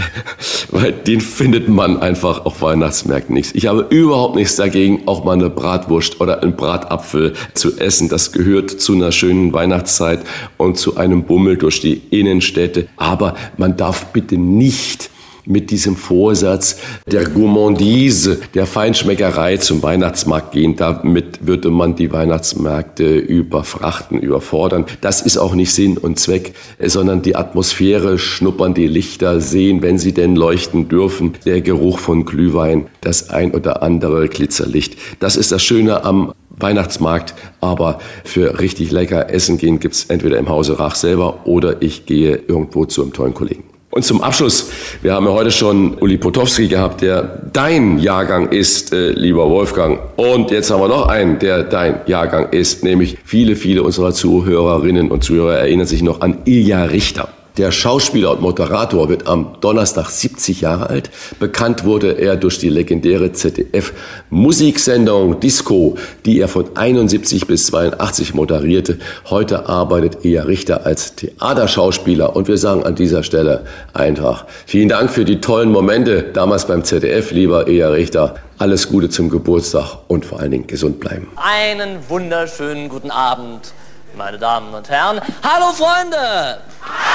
Weil 0.70 0.92
den 0.92 1.22
findet 1.22 1.70
man 1.70 1.98
einfach 1.98 2.44
auf 2.44 2.60
Weihnachtsmärkten 2.60 3.34
nichts. 3.34 3.52
Ich 3.54 3.66
habe 3.66 3.86
überhaupt 3.88 4.36
nichts 4.36 4.56
dagegen, 4.56 5.02
auch 5.06 5.24
mal 5.24 5.32
eine 5.32 5.48
Bratwurst 5.48 6.20
oder 6.20 6.42
einen 6.42 6.56
Bratapfel 6.56 7.32
zu 7.54 7.78
essen. 7.78 8.10
Das 8.10 8.32
gehört 8.32 8.70
zu 8.70 8.92
einer 8.92 9.12
schönen 9.12 9.52
Weihnachtszeit 9.54 10.20
und 10.58 10.76
zu 10.76 10.96
einem 10.96 11.24
Bummel 11.24 11.56
durch 11.56 11.80
die 11.80 12.02
Innenstädte. 12.10 12.86
Aber 12.98 13.34
man 13.56 13.78
darf 13.78 14.12
bitte 14.12 14.36
nicht 14.36 15.10
mit 15.44 15.70
diesem 15.70 15.96
Vorsatz 15.96 16.76
der 17.06 17.28
Gourmandise, 17.28 18.40
der 18.54 18.66
Feinschmeckerei 18.66 19.56
zum 19.56 19.82
Weihnachtsmarkt 19.82 20.52
gehen. 20.52 20.76
Damit 20.76 21.46
würde 21.46 21.70
man 21.70 21.96
die 21.96 22.12
Weihnachtsmärkte 22.12 23.16
überfrachten, 23.18 24.20
überfordern. 24.20 24.86
Das 25.00 25.22
ist 25.22 25.38
auch 25.38 25.54
nicht 25.54 25.72
Sinn 25.72 25.98
und 25.98 26.18
Zweck, 26.18 26.54
sondern 26.80 27.22
die 27.22 27.36
Atmosphäre, 27.36 28.18
schnuppern 28.18 28.74
die 28.74 28.86
Lichter, 28.86 29.40
sehen, 29.40 29.82
wenn 29.82 29.98
sie 29.98 30.12
denn 30.12 30.36
leuchten 30.36 30.88
dürfen, 30.88 31.34
der 31.44 31.60
Geruch 31.60 31.98
von 31.98 32.24
Glühwein, 32.24 32.86
das 33.00 33.30
ein 33.30 33.52
oder 33.52 33.82
andere 33.82 34.28
Glitzerlicht. 34.28 34.96
Das 35.20 35.36
ist 35.36 35.52
das 35.52 35.62
Schöne 35.62 36.04
am 36.04 36.32
Weihnachtsmarkt, 36.50 37.34
aber 37.60 37.98
für 38.24 38.60
richtig 38.60 38.90
lecker 38.90 39.30
Essen 39.30 39.58
gehen 39.58 39.80
gibt's 39.80 40.04
entweder 40.04 40.38
im 40.38 40.48
Hause 40.48 40.78
Rach 40.78 40.94
selber 40.94 41.46
oder 41.46 41.82
ich 41.82 42.06
gehe 42.06 42.36
irgendwo 42.36 42.84
zu 42.84 43.02
einem 43.02 43.12
tollen 43.12 43.34
Kollegen. 43.34 43.71
Und 43.94 44.06
zum 44.06 44.22
Abschluss, 44.22 44.70
wir 45.02 45.12
haben 45.12 45.26
ja 45.26 45.32
heute 45.32 45.50
schon 45.50 45.98
Uli 45.98 46.16
Potowski 46.16 46.66
gehabt, 46.66 47.02
der 47.02 47.42
dein 47.52 47.98
Jahrgang 47.98 48.48
ist, 48.48 48.90
äh, 48.94 49.10
lieber 49.10 49.50
Wolfgang. 49.50 50.00
Und 50.16 50.50
jetzt 50.50 50.70
haben 50.70 50.80
wir 50.80 50.88
noch 50.88 51.08
einen, 51.08 51.38
der 51.38 51.62
dein 51.62 52.00
Jahrgang 52.06 52.48
ist, 52.52 52.84
nämlich 52.84 53.18
viele, 53.22 53.54
viele 53.54 53.82
unserer 53.82 54.14
Zuhörerinnen 54.14 55.10
und 55.10 55.22
Zuhörer 55.22 55.58
erinnern 55.58 55.86
sich 55.86 56.02
noch 56.02 56.22
an 56.22 56.38
Ilja 56.46 56.84
Richter. 56.84 57.28
Der 57.58 57.70
Schauspieler 57.70 58.30
und 58.30 58.40
Moderator 58.40 59.10
wird 59.10 59.26
am 59.26 59.58
Donnerstag 59.60 60.08
70 60.08 60.62
Jahre 60.62 60.88
alt. 60.88 61.10
Bekannt 61.38 61.84
wurde 61.84 62.12
er 62.12 62.36
durch 62.36 62.58
die 62.58 62.70
legendäre 62.70 63.32
ZDF-Musiksendung 63.32 65.38
Disco, 65.38 65.98
die 66.24 66.40
er 66.40 66.48
von 66.48 66.74
71 66.74 67.46
bis 67.46 67.66
82 67.66 68.32
moderierte. 68.32 68.98
Heute 69.28 69.68
arbeitet 69.68 70.24
er 70.24 70.48
Richter 70.48 70.86
als 70.86 71.14
Theaterschauspieler 71.14 72.34
und 72.34 72.48
wir 72.48 72.56
sagen 72.56 72.84
an 72.84 72.94
dieser 72.94 73.22
Stelle 73.22 73.66
einfach 73.92 74.46
vielen 74.64 74.88
Dank 74.88 75.10
für 75.10 75.26
die 75.26 75.42
tollen 75.42 75.70
Momente 75.70 76.22
damals 76.32 76.66
beim 76.66 76.84
ZDF, 76.84 77.32
lieber 77.32 77.68
Eja 77.68 77.90
Richter. 77.90 78.36
Alles 78.56 78.88
Gute 78.88 79.10
zum 79.10 79.28
Geburtstag 79.28 79.98
und 80.08 80.24
vor 80.24 80.40
allen 80.40 80.52
Dingen 80.52 80.66
gesund 80.66 81.00
bleiben. 81.00 81.28
Einen 81.36 81.98
wunderschönen 82.08 82.88
guten 82.88 83.10
Abend 83.10 83.74
meine 84.16 84.38
Damen 84.38 84.72
und 84.74 84.88
Herren. 84.88 85.20
Hallo 85.42 85.72
Freunde! 85.72 86.58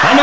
Hallo 0.02 0.22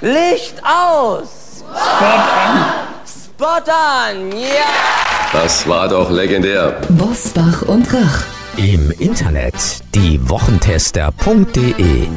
Julia! 0.00 0.32
Licht 0.32 0.60
aus! 0.64 1.64
Spot 1.74 2.06
an! 2.06 2.64
Spot 3.06 3.70
an, 3.70 4.32
ja! 4.32 4.64
Das 5.32 5.66
war 5.66 5.88
doch 5.88 6.10
legendär. 6.10 6.76
Bosbach 6.90 7.62
und 7.62 7.90
Rach. 7.92 8.22
Im 8.56 8.92
Internet 8.98 9.54
diewochentester.de 9.94 12.08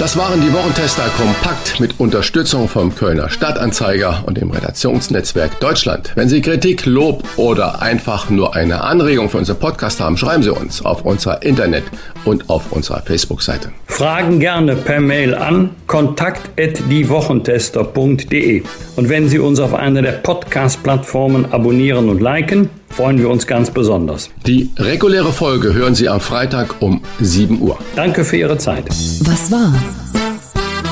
das 0.00 0.16
waren 0.16 0.40
die 0.40 0.52
Wochentester 0.54 1.02
kompakt 1.18 1.78
mit 1.78 2.00
Unterstützung 2.00 2.68
vom 2.68 2.94
Kölner 2.94 3.28
Stadtanzeiger 3.28 4.22
und 4.24 4.38
dem 4.38 4.50
Redaktionsnetzwerk 4.50 5.60
Deutschland. 5.60 6.12
Wenn 6.14 6.30
Sie 6.30 6.40
Kritik, 6.40 6.86
Lob 6.86 7.22
oder 7.36 7.82
einfach 7.82 8.30
nur 8.30 8.56
eine 8.56 8.82
Anregung 8.82 9.28
für 9.28 9.36
unseren 9.36 9.58
Podcast 9.58 10.00
haben, 10.00 10.16
schreiben 10.16 10.42
Sie 10.42 10.48
uns 10.48 10.82
auf 10.82 11.04
unserer 11.04 11.42
Internet- 11.42 11.84
und 12.24 12.48
auf 12.48 12.72
unserer 12.72 13.02
Facebook-Seite. 13.02 13.72
Fragen 13.88 14.40
gerne 14.40 14.74
per 14.74 15.00
Mail 15.00 15.34
an 15.34 15.68
kontakt@diewochentester.de. 15.86 18.62
Und 18.96 19.10
wenn 19.10 19.28
Sie 19.28 19.38
uns 19.38 19.60
auf 19.60 19.74
einer 19.74 20.00
der 20.00 20.12
Podcast-Plattformen 20.12 21.52
abonnieren 21.52 22.08
und 22.08 22.22
liken, 22.22 22.70
freuen 22.90 23.18
wir 23.18 23.28
uns 23.30 23.46
ganz 23.46 23.70
besonders. 23.70 24.30
Die 24.46 24.70
reguläre 24.76 25.32
Folge 25.32 25.72
hören 25.72 25.94
Sie 25.94 26.08
am 26.08 26.20
Freitag 26.20 26.80
um 26.80 27.00
7 27.20 27.60
Uhr. 27.60 27.78
Danke 27.96 28.24
für 28.24 28.36
Ihre 28.36 28.58
Zeit. 28.58 28.86
Was 28.88 29.50
war? 29.50 29.72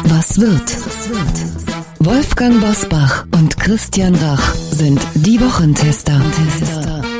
Was 0.04 0.40
wird? 0.40 0.76
Wolfgang 2.00 2.60
Bosbach 2.60 3.26
und 3.34 3.58
Christian 3.58 4.14
Rach 4.14 4.54
sind 4.54 5.00
die 5.14 5.40
Wochentester. 5.40 6.20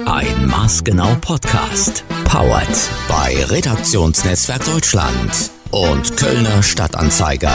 Ein 0.06 0.46
maßgenau 0.46 1.16
Podcast. 1.20 2.04
Powered 2.24 2.68
bei 3.08 3.44
Redaktionsnetzwerk 3.50 4.64
Deutschland 4.64 5.50
und 5.70 6.16
Kölner 6.16 6.62
Stadtanzeiger. 6.62 7.52